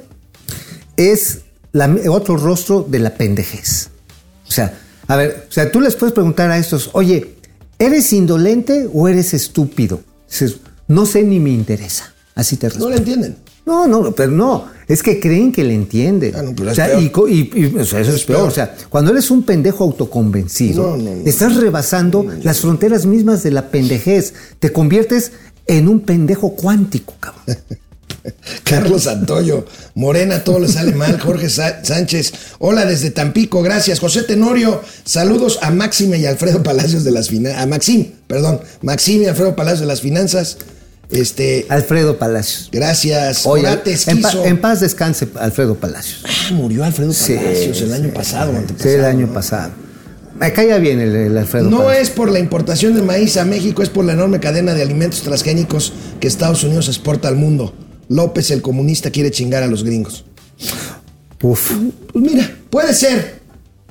[0.97, 1.39] es
[1.73, 3.89] la- otro rostro de la pendejez.
[4.49, 7.35] O sea, a ver, o sea, tú les puedes preguntar a estos, oye,
[7.79, 10.01] ¿eres indolente o eres estúpido?
[10.29, 10.57] Dices,
[10.89, 12.12] no sé ni me interesa.
[12.35, 12.91] Así te no respondo.
[12.91, 13.37] le entienden.
[13.66, 16.35] No, no, pero no, es que creen que le entienden.
[16.35, 17.03] Ah, no, pero o es sea, peor.
[17.03, 18.39] y, co- y- y- o sea, eso es, Es peor.
[18.39, 18.49] peor.
[18.49, 21.26] O sea, cuando eres un pendejo autoconvencido, No, no, no.
[21.29, 24.33] estás rebasando las fronteras mismas de la pendejez.
[24.59, 25.33] Te conviertes
[25.66, 27.45] en un pendejo cuántico, cabrón.
[28.64, 29.64] Carlos Santoyo,
[29.95, 31.18] Morena, todo le sale mal.
[31.20, 34.01] Jorge Sa- Sánchez, hola desde Tampico, gracias.
[34.01, 37.62] José Tenorio, saludos a Máxime y Alfredo Palacios de las Finanzas.
[37.62, 40.59] A Maxim, perdón, Maxim y Alfredo Palacios de las Finanzas.
[41.11, 42.68] Este, Alfredo Palacios.
[42.70, 43.47] gracias.
[43.47, 43.66] Oye,
[44.07, 46.22] en, pa- en paz descanse Alfredo Palacios.
[46.26, 48.53] Ah, murió Alfredo Sí, Palacios el año pasado.
[48.79, 49.33] Sí, el año ¿no?
[49.33, 49.70] pasado.
[50.39, 52.09] Me caía bien el, el Alfredo No Palacios.
[52.09, 55.22] es por la importación de maíz a México, es por la enorme cadena de alimentos
[55.22, 57.74] transgénicos que Estados Unidos exporta al mundo.
[58.09, 60.25] López, el comunista, quiere chingar a los gringos.
[61.43, 61.73] Uf.
[62.13, 63.41] Pues mira, puede ser,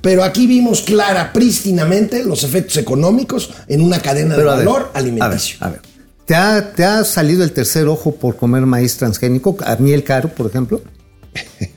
[0.01, 4.99] pero aquí vimos clara, prístinamente, los efectos económicos en una cadena de ver, valor a
[4.99, 5.57] ver, alimenticio.
[5.61, 5.82] A ver,
[6.26, 9.55] ¿Te ha, ¿Te ha salido el tercer ojo por comer maíz transgénico?
[9.65, 10.82] A miel caro, por ejemplo.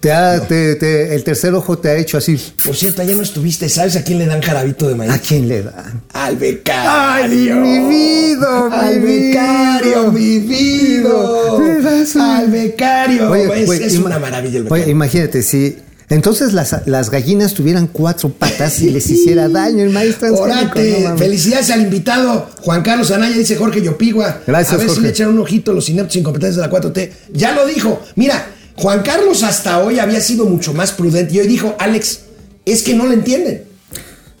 [0.00, 2.40] ¿Te ha- te- te- ¿El tercer ojo te ha hecho así?
[2.64, 5.12] Por cierto, ayer no estuviste, ¿sabes a quién le dan jarabito de maíz?
[5.12, 6.02] ¿A quién le dan?
[6.14, 6.90] Al becario.
[6.90, 11.14] ¡Ay, mi vida, mi Al becario, mi vida.
[11.54, 13.34] Un- Al becario.
[13.34, 14.90] es güey, es ima- una maravilla el Oye, becario.
[14.92, 15.76] imagínate, si
[16.08, 20.16] entonces las, las gallinas tuvieran cuatro patas y les hiciera daño el maíz.
[20.22, 24.40] Orate, no felicidades al invitado Juan Carlos Anaya, dice Jorge Yopigua.
[24.46, 25.02] Gracias, A ver si Jorge.
[25.02, 27.10] le echan un ojito los ineptos incompetentes de la 4T.
[27.34, 28.00] Ya lo dijo.
[28.16, 28.46] Mira,
[28.80, 31.34] Juan Carlos hasta hoy había sido mucho más prudente.
[31.34, 32.20] Y hoy dijo, Alex,
[32.64, 33.64] es que no le entienden.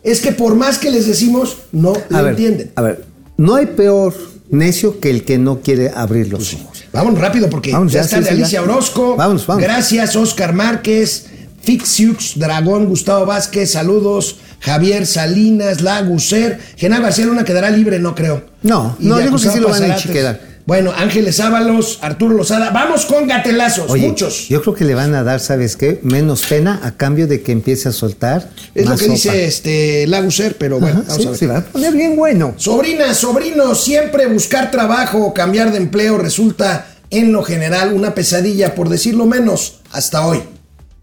[0.02, 2.72] Es que por más que les decimos, no ver, entienden.
[2.74, 3.04] A ver,
[3.36, 4.14] no hay peor
[4.48, 6.84] necio que el que no quiere abrir los ojos.
[6.90, 8.30] Vamos rápido porque ya ya, está sí, ya.
[8.30, 9.14] Alicia Orozco.
[9.16, 9.62] Vamos, vamos.
[9.62, 11.26] Gracias, Oscar Márquez,
[11.62, 14.38] Fixiux, Dragón, Gustavo Vázquez, saludos.
[14.60, 16.58] Javier Salinas, Laguser.
[16.76, 18.44] Genaro García Luna quedará libre, no creo.
[18.62, 20.49] No, Y no, creo que sí lo van a Pasarates.
[20.66, 22.70] Bueno, Ángeles Ábalos, Arturo Lozada.
[22.70, 24.48] Vamos con gatelazos, Oye, muchos.
[24.48, 25.98] yo creo que le van a dar, ¿sabes qué?
[26.02, 28.50] Menos pena a cambio de que empiece a soltar.
[28.74, 29.12] es lo que sopa.
[29.12, 31.38] dice este Laguser, pero bueno, Ajá, vamos sí, a ver.
[31.38, 32.54] se va a poner bien bueno.
[32.56, 38.74] Sobrinas, sobrinos, siempre buscar trabajo o cambiar de empleo resulta en lo general una pesadilla,
[38.76, 40.40] por decirlo menos, hasta hoy.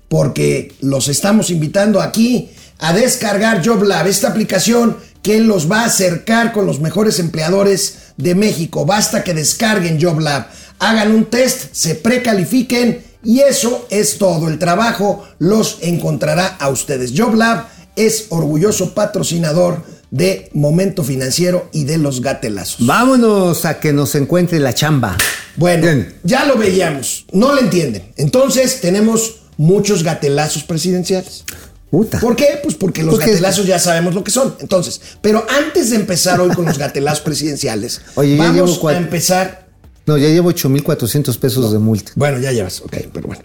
[0.07, 4.95] Porque los estamos invitando aquí a descargar JobLab, esta aplicación
[5.27, 8.85] que los va a acercar con los mejores empleadores de México.
[8.85, 10.47] Basta que descarguen JobLab,
[10.79, 14.47] hagan un test, se precalifiquen y eso es todo.
[14.47, 17.13] El trabajo los encontrará a ustedes.
[17.13, 17.65] JobLab
[17.97, 22.87] es orgulloso patrocinador de Momento Financiero y de los gatelazos.
[22.87, 25.17] Vámonos a que nos encuentre la chamba.
[25.57, 26.15] Bueno, Bien.
[26.23, 28.13] ya lo veíamos, no le entienden.
[28.15, 31.43] Entonces tenemos muchos gatelazos presidenciales.
[31.89, 32.19] Puta.
[32.19, 32.59] ¿Por qué?
[32.61, 34.55] Pues porque los Porque- gatelazos ya sabemos lo que son.
[34.59, 39.67] Entonces, pero antes de empezar hoy con los gatelazos presidenciales, Oye, vamos a empezar.
[40.05, 42.11] No, ya llevo 8,400 pesos de multa.
[42.15, 43.43] Bueno, ya llevas, ok, pero bueno.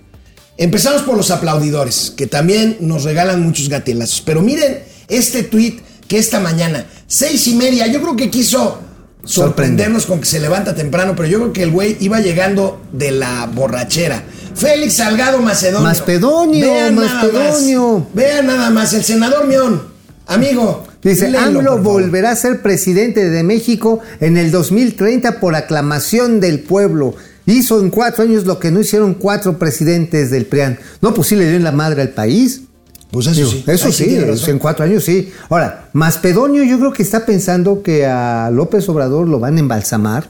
[0.58, 4.20] Empezamos por los aplaudidores, que también nos regalan muchos gatelazos.
[4.24, 8.78] Pero miren este tweet que esta mañana, seis y media, yo creo que quiso
[9.24, 13.12] sorprendernos con que se levanta temprano, pero yo creo que el güey iba llegando de
[13.12, 14.22] la borrachera.
[14.54, 15.82] Félix Salgado Macedonio.
[15.88, 17.98] Macedonio, Vean nada Macedonio.
[17.98, 19.82] más, Vean nada más, el senador Mión,
[20.26, 20.84] amigo.
[21.02, 26.60] Dice, léelo, AMLO volverá a ser presidente de México en el 2030 por aclamación del
[26.60, 27.14] pueblo.
[27.44, 30.78] Hizo en cuatro años lo que no hicieron cuatro presidentes del PRIAN.
[31.00, 32.62] No, pues sí le dio en la madre al país.
[33.10, 33.64] Pues eso Digo, sí.
[33.66, 35.32] Eso sí, en cuatro años sí.
[35.50, 40.28] Ahora, Maspedonio yo creo que está pensando que a López Obrador lo van a embalsamar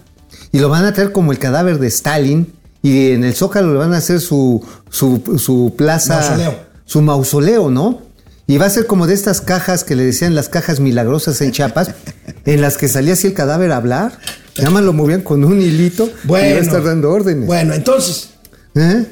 [0.53, 2.53] y lo van a traer como el cadáver de Stalin
[2.83, 6.57] y en el Zócalo le van a hacer su, su, su plaza, Mausoleo.
[6.85, 8.03] su mausoleo, ¿no?
[8.49, 11.53] Y va a ser como de estas cajas que le decían las cajas milagrosas en
[11.53, 11.93] Chiapas,
[12.45, 14.19] en las que salía así el cadáver a hablar.
[14.59, 17.47] Nada más lo movían con un hilito y iba a estar dando órdenes.
[17.47, 18.31] Bueno, entonces,
[18.75, 19.07] ¿Eh?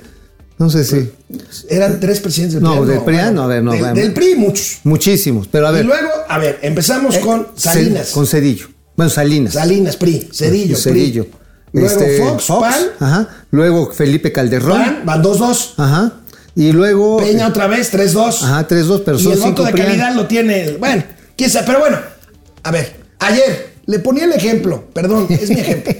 [0.58, 1.10] No sé si.
[1.70, 2.90] eran tres presidentes del No, PRI.
[2.92, 4.80] del PRI, no, a ver, no, Del, del PRI, muchos.
[4.84, 5.84] Muchísimos, pero a ver.
[5.84, 8.10] Y luego, a ver, empezamos Eh, con Salinas.
[8.10, 8.66] Con Cedillo.
[8.96, 9.54] Bueno, Salinas.
[9.54, 10.28] Salinas, PRI.
[10.34, 11.24] Cedillo, Cedillo.
[11.24, 11.39] PRI.
[11.72, 13.28] Luego Este, Fox, PAN, Ajá.
[13.50, 14.78] Luego Felipe Calderón.
[14.82, 15.74] PAN, van 2-2.
[15.76, 16.12] Ajá.
[16.56, 17.18] Y luego.
[17.18, 18.42] Peña otra vez, 3-2.
[18.42, 19.86] Ajá, 3-2, pero y son el voto de PRIAN.
[19.88, 21.04] calidad lo tiene, bueno,
[21.36, 21.98] quién sabe, pero bueno,
[22.62, 25.94] a ver, ayer le ponía el ejemplo, perdón, es mi ejemplo,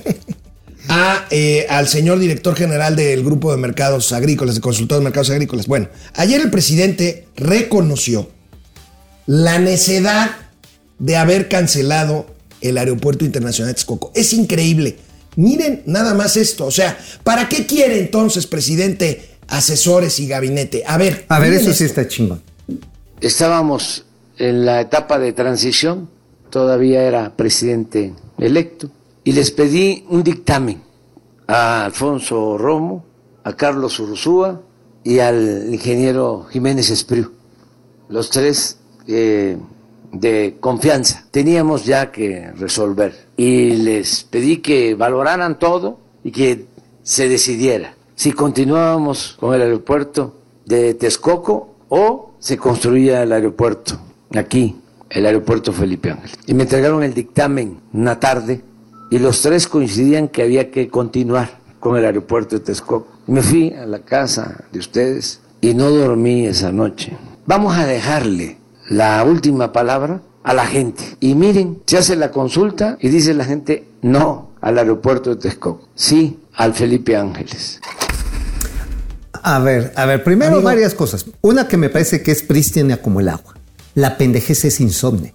[0.88, 5.30] a, eh, al señor director general del Grupo de Mercados Agrícolas, de Consultores de Mercados
[5.30, 5.66] Agrícolas.
[5.68, 8.28] Bueno, ayer el presidente reconoció
[9.26, 10.32] la necedad
[10.98, 12.26] de haber cancelado
[12.60, 14.10] el Aeropuerto Internacional de Texcoco.
[14.14, 14.98] Es increíble.
[15.40, 16.66] Miren nada más esto.
[16.66, 20.84] O sea, ¿para qué quiere entonces, presidente, asesores y gabinete?
[20.86, 21.24] A ver.
[21.28, 22.42] A ver, eso sí está chingón.
[23.22, 24.04] Estábamos
[24.36, 26.10] en la etapa de transición,
[26.50, 28.90] todavía era presidente electo,
[29.24, 30.82] y les pedí un dictamen
[31.46, 33.06] a Alfonso Romo,
[33.42, 34.60] a Carlos Ursúa
[35.04, 37.32] y al ingeniero Jiménez Espriu,
[38.10, 38.76] los tres
[39.06, 39.56] eh,
[40.12, 41.26] de confianza.
[41.30, 46.66] Teníamos ya que resolver y les pedí que valoraran todo y que
[47.02, 50.34] se decidiera si continuábamos con el aeropuerto
[50.66, 53.98] de Texcoco o se construía el aeropuerto
[54.36, 54.76] aquí,
[55.08, 56.30] el aeropuerto Felipe Ángel.
[56.46, 58.60] Y me entregaron el dictamen una tarde
[59.10, 63.08] y los tres coincidían que había que continuar con el aeropuerto de Texcoco.
[63.26, 67.16] Me fui a la casa de ustedes y no dormí esa noche.
[67.46, 68.58] Vamos a dejarle
[68.90, 71.16] la última palabra a la gente.
[71.20, 75.88] Y miren, se hace la consulta y dice la gente no al aeropuerto de Texcoco,
[75.94, 77.80] sí al Felipe Ángeles.
[79.42, 80.64] A ver, a ver, primero Amigo.
[80.64, 81.24] varias cosas.
[81.40, 83.54] Una que me parece que es prístina como el agua.
[83.94, 85.34] La pendejez es insomne.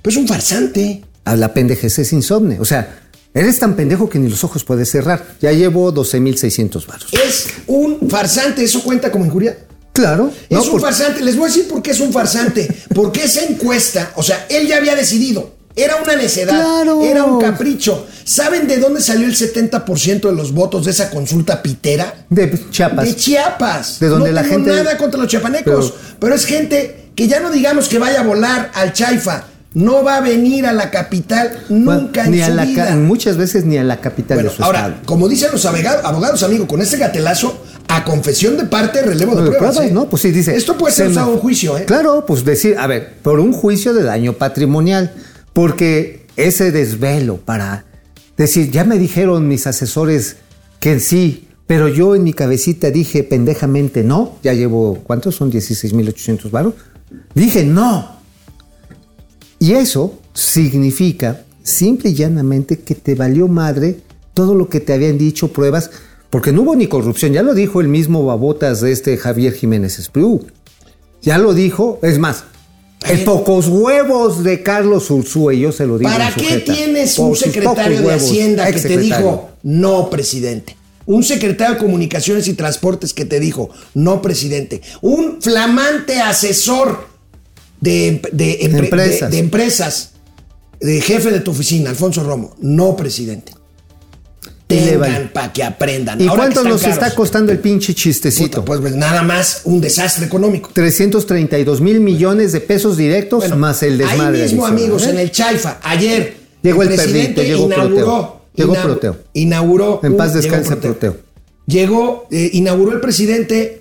[0.00, 1.04] Pues un farsante.
[1.24, 2.58] A la pendejez es insomne.
[2.58, 3.02] O sea,
[3.34, 5.36] eres tan pendejo que ni los ojos puedes cerrar.
[5.40, 7.12] Ya llevo 12.600 varos.
[7.12, 8.64] Es un farsante.
[8.64, 9.58] ¿Eso cuenta como injuria?
[9.92, 10.30] Claro.
[10.48, 11.20] Es no, un farsante.
[11.22, 12.68] Les voy a decir por qué es un farsante.
[12.94, 15.54] Porque esa encuesta, o sea, él ya había decidido.
[15.74, 16.54] Era una necedad.
[16.54, 17.02] Claro.
[17.02, 18.06] Era un capricho.
[18.24, 22.26] ¿Saben de dónde salió el 70% de los votos de esa consulta pitera?
[22.28, 23.04] De Chiapas.
[23.06, 23.98] De Chiapas.
[24.00, 25.92] De donde no la tengo gente- nada contra los chiapanecos.
[25.92, 29.44] Pero, Pero- es gente que ya no digamos que vaya a volar al Chaifa.
[29.74, 32.96] No va a venir a la capital nunca ni en a su la vida.
[32.96, 34.94] muchas veces ni a la capital Bueno, de su ahora, estado.
[35.06, 39.50] como dicen los abogados, abogados, amigo, con este gatelazo, a confesión de parte, relevo de
[39.50, 39.74] pruebas.
[39.76, 39.94] pruebas, ¿eh?
[39.94, 40.06] ¿no?
[40.08, 40.54] Pues sí, dice.
[40.56, 41.84] Esto puede ser se usado me- en juicio, ¿eh?
[41.86, 45.12] Claro, pues decir, a ver, por un juicio de daño patrimonial.
[45.52, 47.84] Porque ese desvelo para
[48.36, 50.36] decir, ya me dijeron mis asesores
[50.80, 54.36] que sí, pero yo en mi cabecita dije pendejamente no.
[54.42, 55.50] Ya llevo, ¿cuántos son?
[55.52, 56.74] 16.800 varos.
[57.34, 58.21] Dije no.
[59.62, 64.00] Y eso significa simple y llanamente que te valió madre
[64.34, 65.92] todo lo que te habían dicho, pruebas,
[66.30, 70.00] porque no hubo ni corrupción, ya lo dijo el mismo babotas de este Javier Jiménez
[70.00, 70.44] Espriu.
[71.22, 72.42] Ya lo dijo, es más,
[73.08, 73.24] el Ay.
[73.24, 76.10] pocos huevos de Carlos Ursúa, y yo se lo digo.
[76.10, 80.76] ¿Para qué tienes un secretario de huevos, Hacienda que te dijo no, presidente?
[81.06, 84.82] Un secretario de Comunicaciones y Transportes que te dijo no, presidente.
[85.02, 87.11] Un flamante asesor
[87.82, 89.30] de, de empre- Empresas.
[89.30, 90.10] de- de empresas,
[90.80, 93.52] de jefe de tu oficina, Alfonso Romo, no, presidente.
[94.66, 96.18] Tengan para que aprendan.
[96.18, 96.96] ¿Y Ahora cuánto nos caros.
[96.96, 98.64] está costando el pinche Puta, chistecito?
[98.64, 100.70] pues, pues, nada más un desastre económico.
[100.72, 104.38] 332 mil millones de pesos directos Bueno, más el desmadre.
[104.38, 105.10] Ahí mismo, amigos, ¿eh?
[105.10, 106.36] en el Chaifa, ayer.
[106.62, 108.40] Llegó el presidente perrito, llegó inauguró, Proteo.
[108.54, 109.16] Llegó inau- Proteo.
[109.34, 110.00] Inauguró.
[110.04, 111.16] En paz descanse, Proteo.
[111.66, 113.80] Llegó, eh, inauguró el presidente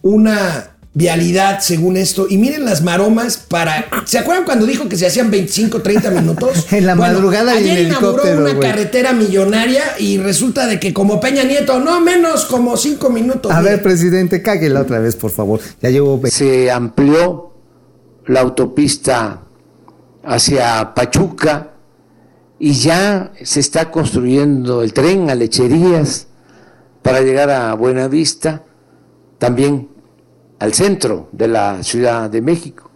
[0.00, 2.26] una vialidad según esto.
[2.28, 3.86] Y miren las maromas para.
[4.04, 6.66] ¿Se acuerdan cuando dijo que se hacían 25, 30 minutos?
[6.72, 10.92] En la madrugada y en ayer inauguró helicóptero, una carretera millonaria y resulta de que
[10.92, 13.52] como Peña Nieto, no menos como 5 minutos.
[13.52, 15.60] A ver, presidente, cáguela otra vez, por favor.
[15.80, 16.20] Ya llevo.
[16.26, 17.52] Se amplió
[18.26, 19.42] la autopista
[20.24, 21.70] hacia Pachuca
[22.58, 26.26] y ya se está construyendo el tren a Lecherías
[27.02, 28.64] para llegar a Buenavista,
[29.38, 29.88] también
[30.58, 32.90] al centro de la Ciudad de México.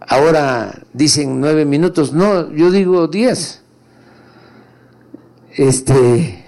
[0.00, 3.62] Ahora dicen nueve minutos, no, yo digo diez.
[5.56, 6.44] Este,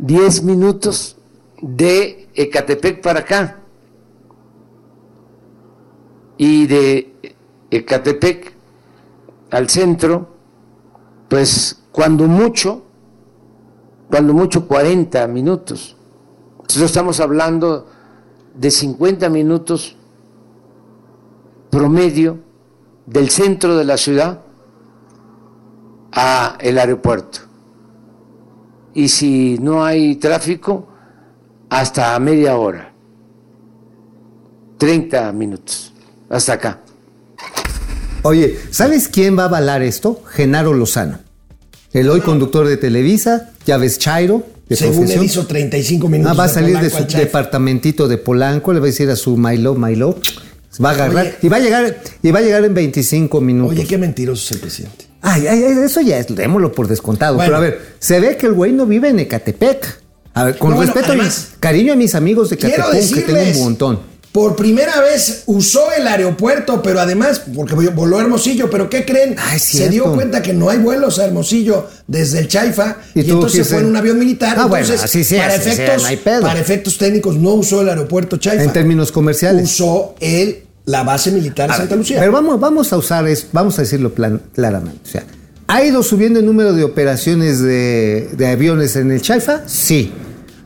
[0.00, 1.16] 10 minutos
[1.60, 3.58] de Ecatepec para acá.
[6.38, 7.34] Y de
[7.70, 8.54] Ecatepec
[9.50, 10.28] al centro,
[11.28, 12.82] pues cuando mucho,
[14.08, 15.96] cuando mucho 40 minutos.
[16.62, 17.86] Nosotros estamos hablando
[18.54, 19.96] de 50 minutos
[21.70, 22.38] promedio
[23.06, 24.42] del centro de la ciudad
[26.12, 27.40] a el aeropuerto.
[28.94, 30.88] Y si no hay tráfico,
[31.68, 32.92] hasta media hora.
[34.78, 35.92] 30 minutos,
[36.28, 36.80] hasta acá.
[38.22, 40.22] Oye, ¿sabes quién va a avalar esto?
[40.26, 41.18] Genaro Lozano.
[41.92, 45.20] El hoy conductor de Televisa, ya ves Chairo, de Según profesión.
[45.20, 46.32] él hizo 35 minutos.
[46.32, 49.36] Ah, va a salir de su departamentito de Polanco, le va a decir a su
[49.36, 49.78] My Love.
[50.82, 51.34] Va a agarrar Oye.
[51.42, 53.76] y va a llegar y va a llegar en 25 minutos.
[53.76, 55.06] Oye, qué mentiroso es el presidente.
[55.20, 57.34] Ay, ay, ay, eso ya es, démoslo por descontado.
[57.34, 57.48] Bueno.
[57.48, 60.00] Pero a ver, se ve que el güey no vive en Ecatepec.
[60.32, 63.14] A ver, con No, bueno, respeto además, y cariño a mis amigos de Quiero Ecatepec,
[63.14, 64.00] que tengo un montón.
[64.32, 69.34] Por primera vez usó el aeropuerto, pero además, porque voló a Hermosillo, pero ¿qué creen?
[69.38, 73.30] Ah, Se dio cuenta que no hay vuelos a Hermosillo desde el Chaifa Y y,
[73.30, 74.56] entonces fue en un avión militar.
[74.56, 76.40] Ah, bueno, entonces, así sí, para, así sí, efectos, no hay pedo.
[76.42, 78.62] para efectos técnicos no usó el aeropuerto Chaifa.
[78.62, 79.64] En términos comerciales.
[79.64, 82.20] Usó el, la base militar de Santa Lucía.
[82.20, 85.00] Pero vamos, vamos a usar es, vamos a decirlo plan- claramente.
[85.04, 85.24] O sea,
[85.66, 89.62] ¿ha ido subiendo el número de operaciones de, de aviones en el Chaifa?
[89.66, 90.12] Sí.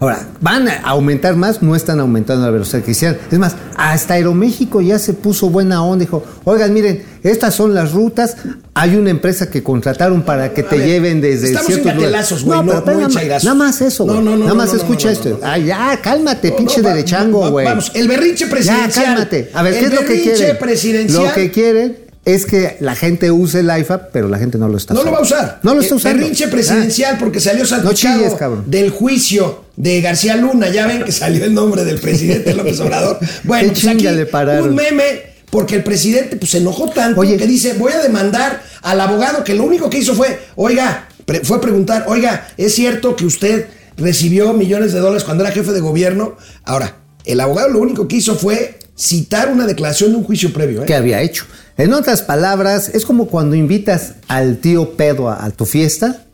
[0.04, 1.62] Ahora, ¿van a aumentar más?
[1.62, 3.16] No están aumentando la velocidad que quisieran.
[3.32, 6.04] Es más, hasta Aeroméxico ya se puso buena onda.
[6.04, 8.36] Dijo, oigan, miren, estas son las rutas.
[8.74, 12.12] Hay una empresa que contrataron para que te ver, lleven desde estamos en ciertos lugares.
[12.12, 13.44] gatelazos, güey, no- pero no nada en más- chairazos.
[13.44, 14.24] Nada más eso, No, güey.
[14.26, 15.38] no, no, Nada no, más no, escucha no, esto.
[15.40, 15.56] no, no.
[15.64, 17.64] Ya, cálmate, No, pinche no, va- derechango, güey.
[17.64, 18.90] Vamos, el berrinche presidencial.
[19.06, 19.50] Ya, cálmate.
[19.54, 20.58] A ver, El ¿qué es lo que berrinche quieren?
[20.58, 21.24] presidencial.
[21.24, 24.76] Lo que quieren es que la gente use el IFA, pero la gente no lo
[24.78, 25.12] está No lo usando.
[25.12, 25.60] va a usar.
[25.62, 26.18] No lo está El usando.
[26.18, 28.32] berrinche presidencial porque salió salpicado chilles,
[28.66, 30.68] del juicio de García Luna.
[30.70, 33.18] Ya ven que salió el nombre del presidente López Obrador.
[33.44, 34.70] Bueno, pues aquí chinga le pararon.
[34.70, 37.36] un meme porque el presidente pues, se enojó tanto Oye.
[37.36, 41.40] que dice, voy a demandar al abogado que lo único que hizo fue, oiga, pre-
[41.44, 43.66] fue preguntar, oiga, ¿es cierto que usted
[43.96, 46.36] recibió millones de dólares cuando era jefe de gobierno?
[46.64, 50.82] Ahora, el abogado lo único que hizo fue citar una declaración de un juicio previo.
[50.82, 50.86] ¿eh?
[50.86, 51.46] ¿Qué había hecho?
[51.76, 56.24] En otras palabras, es como cuando invitas al tío pedo a, a tu fiesta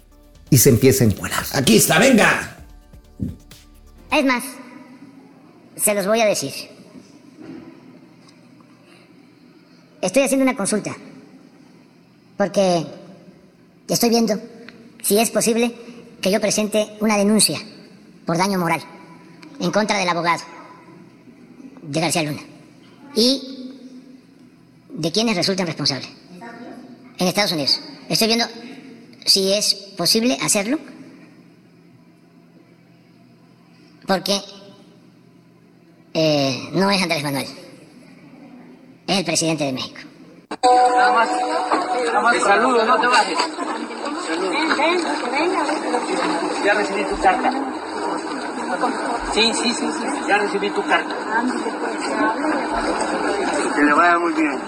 [0.51, 1.45] y se empieza a encuadrar.
[1.55, 2.57] Aquí está, venga.
[4.13, 4.45] Es más,
[5.77, 6.53] se los voy a decir.
[10.03, 10.97] Estoy haciendo una consulta.
[12.37, 12.87] Porque
[13.89, 14.41] estoy viendo
[15.03, 15.75] si es posible
[16.21, 17.59] que yo presente una denuncia
[18.27, 18.81] por daño moral
[19.61, 20.43] en contra del abogado
[21.83, 22.41] de García Luna.
[23.15, 23.73] Y
[24.89, 26.09] de quienes resultan responsables.
[27.19, 27.81] En Estados Unidos.
[28.09, 28.47] Estoy viendo
[29.27, 30.79] si es posible hacerlo.
[34.07, 34.41] Porque
[36.15, 37.47] eh, no es Andrés Manuel.
[39.07, 40.01] Es el presidente de México.
[40.63, 41.29] Nada más.
[41.31, 43.39] Nada más te saludo, no te bajes.
[46.65, 47.51] Ya recibí tu carta.
[49.35, 50.05] Sí, sí, sí, sí.
[50.29, 51.15] Ya recibí tu carta.
[53.77, 54.59] Que le vaya muy bien.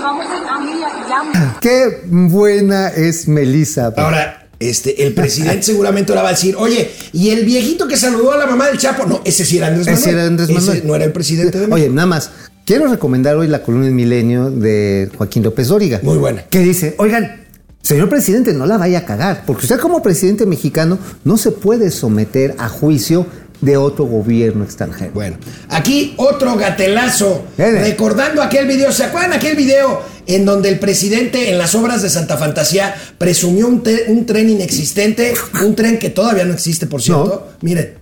[1.60, 3.92] Qué buena es Melissa.
[3.96, 8.32] Ahora, este, el presidente seguramente ahora va a decir, oye, y el viejito que saludó
[8.32, 10.00] a la mamá del Chapo, no, ese sí era Andrés Manuel.
[10.02, 10.82] Ese era Andrés Ese Manuel.
[10.86, 11.72] no era el presidente de.
[11.72, 12.30] Oye, nada más.
[12.64, 15.98] Quiero recomendar hoy la columna del milenio de Joaquín López Dóriga.
[16.02, 16.42] Muy buena.
[16.44, 17.39] Que dice, oigan,
[17.82, 21.90] señor presidente, no la vaya a cagar, porque usted como presidente mexicano no se puede
[21.90, 23.26] someter a juicio
[23.60, 25.12] de otro gobierno extranjero.
[25.12, 25.36] Bueno,
[25.68, 27.44] aquí otro gatelazo.
[27.56, 27.80] Viene.
[27.80, 32.10] Recordando aquel video, ¿se acuerdan aquel video en donde el presidente en las obras de
[32.10, 35.34] Santa Fantasía presumió un, tren inexistente?
[35.62, 37.48] Un tren que todavía no existe, por cierto.
[37.60, 37.98] Miren.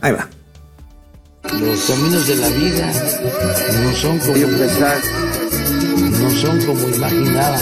[0.00, 0.28] Ahí va.
[1.58, 2.92] Los caminos de la vida
[3.82, 4.98] no son como pensar,
[6.20, 7.58] no son como imaginaba,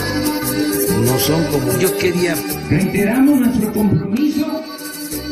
[0.97, 2.35] no son como yo quería.
[2.71, 4.63] Reiteramos nuestro compromiso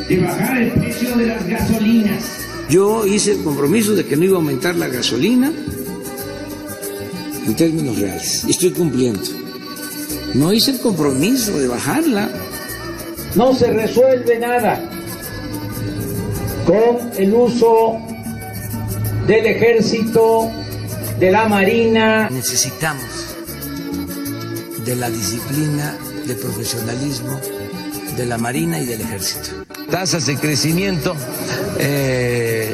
[0.08, 2.24] de bajar el precio de las gasolinas.
[2.68, 5.52] Yo hice el compromiso de que no iba a aumentar la gasolina
[7.46, 8.44] en términos reales.
[8.46, 9.22] y Estoy cumpliendo.
[10.34, 12.28] No hice el compromiso de bajarla.
[13.34, 14.90] No se resuelve nada
[16.66, 17.98] con el uso
[19.26, 20.50] del ejército,
[21.20, 22.28] de la marina.
[22.30, 23.15] Necesitamos
[24.86, 27.40] de la disciplina, del profesionalismo
[28.16, 29.50] de la Marina y del Ejército.
[29.90, 31.14] Tasas de crecimiento
[31.78, 32.72] eh,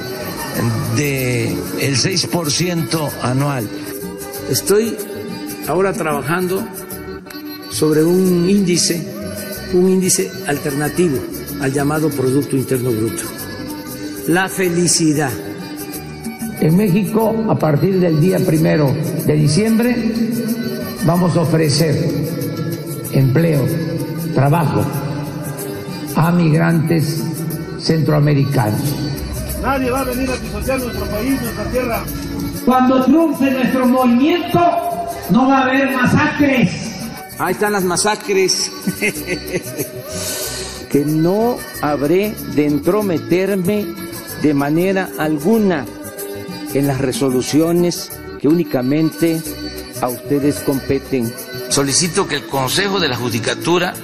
[0.94, 1.48] de
[1.80, 3.66] el 6% anual.
[4.50, 4.94] Estoy
[5.66, 6.62] ahora trabajando
[7.70, 9.02] sobre un índice,
[9.72, 11.18] un índice alternativo
[11.60, 13.22] al llamado Producto Interno Bruto.
[14.28, 15.32] La felicidad.
[16.60, 18.94] En México, a partir del día primero
[19.26, 19.96] de diciembre,
[21.04, 21.96] vamos a ofrecer
[23.12, 23.64] empleo,
[24.34, 24.84] trabajo
[26.16, 27.24] a migrantes
[27.78, 28.94] centroamericanos.
[29.62, 32.04] Nadie va a venir a pisotear nuestro país, nuestra tierra.
[32.64, 34.60] Cuando triunfe nuestro movimiento,
[35.30, 36.70] no va a haber masacres.
[37.38, 38.70] Ahí están las masacres.
[40.90, 43.86] que no habré de entrometerme
[44.42, 45.86] de manera alguna
[46.74, 49.40] en las resoluciones que únicamente
[50.02, 51.32] a ustedes competen.
[51.70, 53.94] Solicito que el Consejo de la Judicatura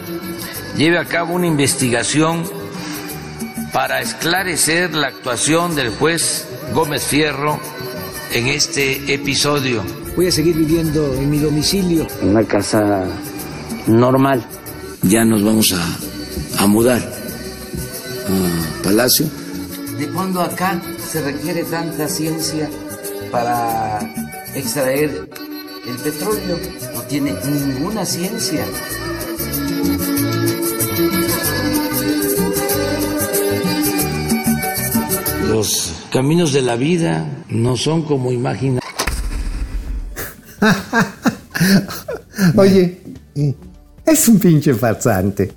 [0.77, 2.45] lleve a cabo una investigación
[3.73, 7.59] para esclarecer la actuación del juez Gómez Fierro
[8.33, 9.83] en este episodio.
[10.17, 12.07] Voy a seguir viviendo en mi domicilio.
[12.23, 13.05] En una casa
[13.87, 14.45] normal.
[15.03, 19.27] Ya nos vamos a, a mudar a Palacio.
[19.99, 20.81] ¿De cuándo acá
[21.11, 22.71] se requiere tanta ciencia
[23.33, 23.99] para
[24.55, 25.48] extraer
[25.89, 26.59] el petróleo?
[26.95, 28.65] No tiene ninguna ciencia.
[35.49, 38.83] Los caminos de la vida no son como imaginar.
[42.57, 43.01] Oye,
[44.05, 45.53] es un pinche farsante.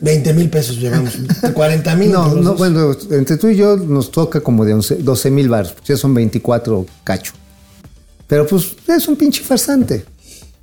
[0.00, 1.16] 20 mil pesos llevamos.
[1.54, 2.10] 40 mil.
[2.10, 5.74] No, no, bueno, entre tú y yo nos toca como de 11 12 mil baros,
[5.84, 7.32] ya son 24 cacho.
[8.32, 10.06] Pero pues es un pinche farsante.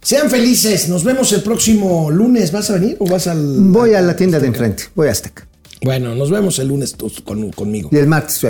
[0.01, 0.89] Sean felices.
[0.89, 2.51] Nos vemos el próximo lunes.
[2.51, 3.37] ¿Vas a venir o vas al.?
[3.59, 5.47] Voy a la tienda de enfrente, voy a Azteca.
[5.83, 7.89] Bueno, nos vemos el lunes tú con- conmigo.
[7.91, 8.41] Y el martes.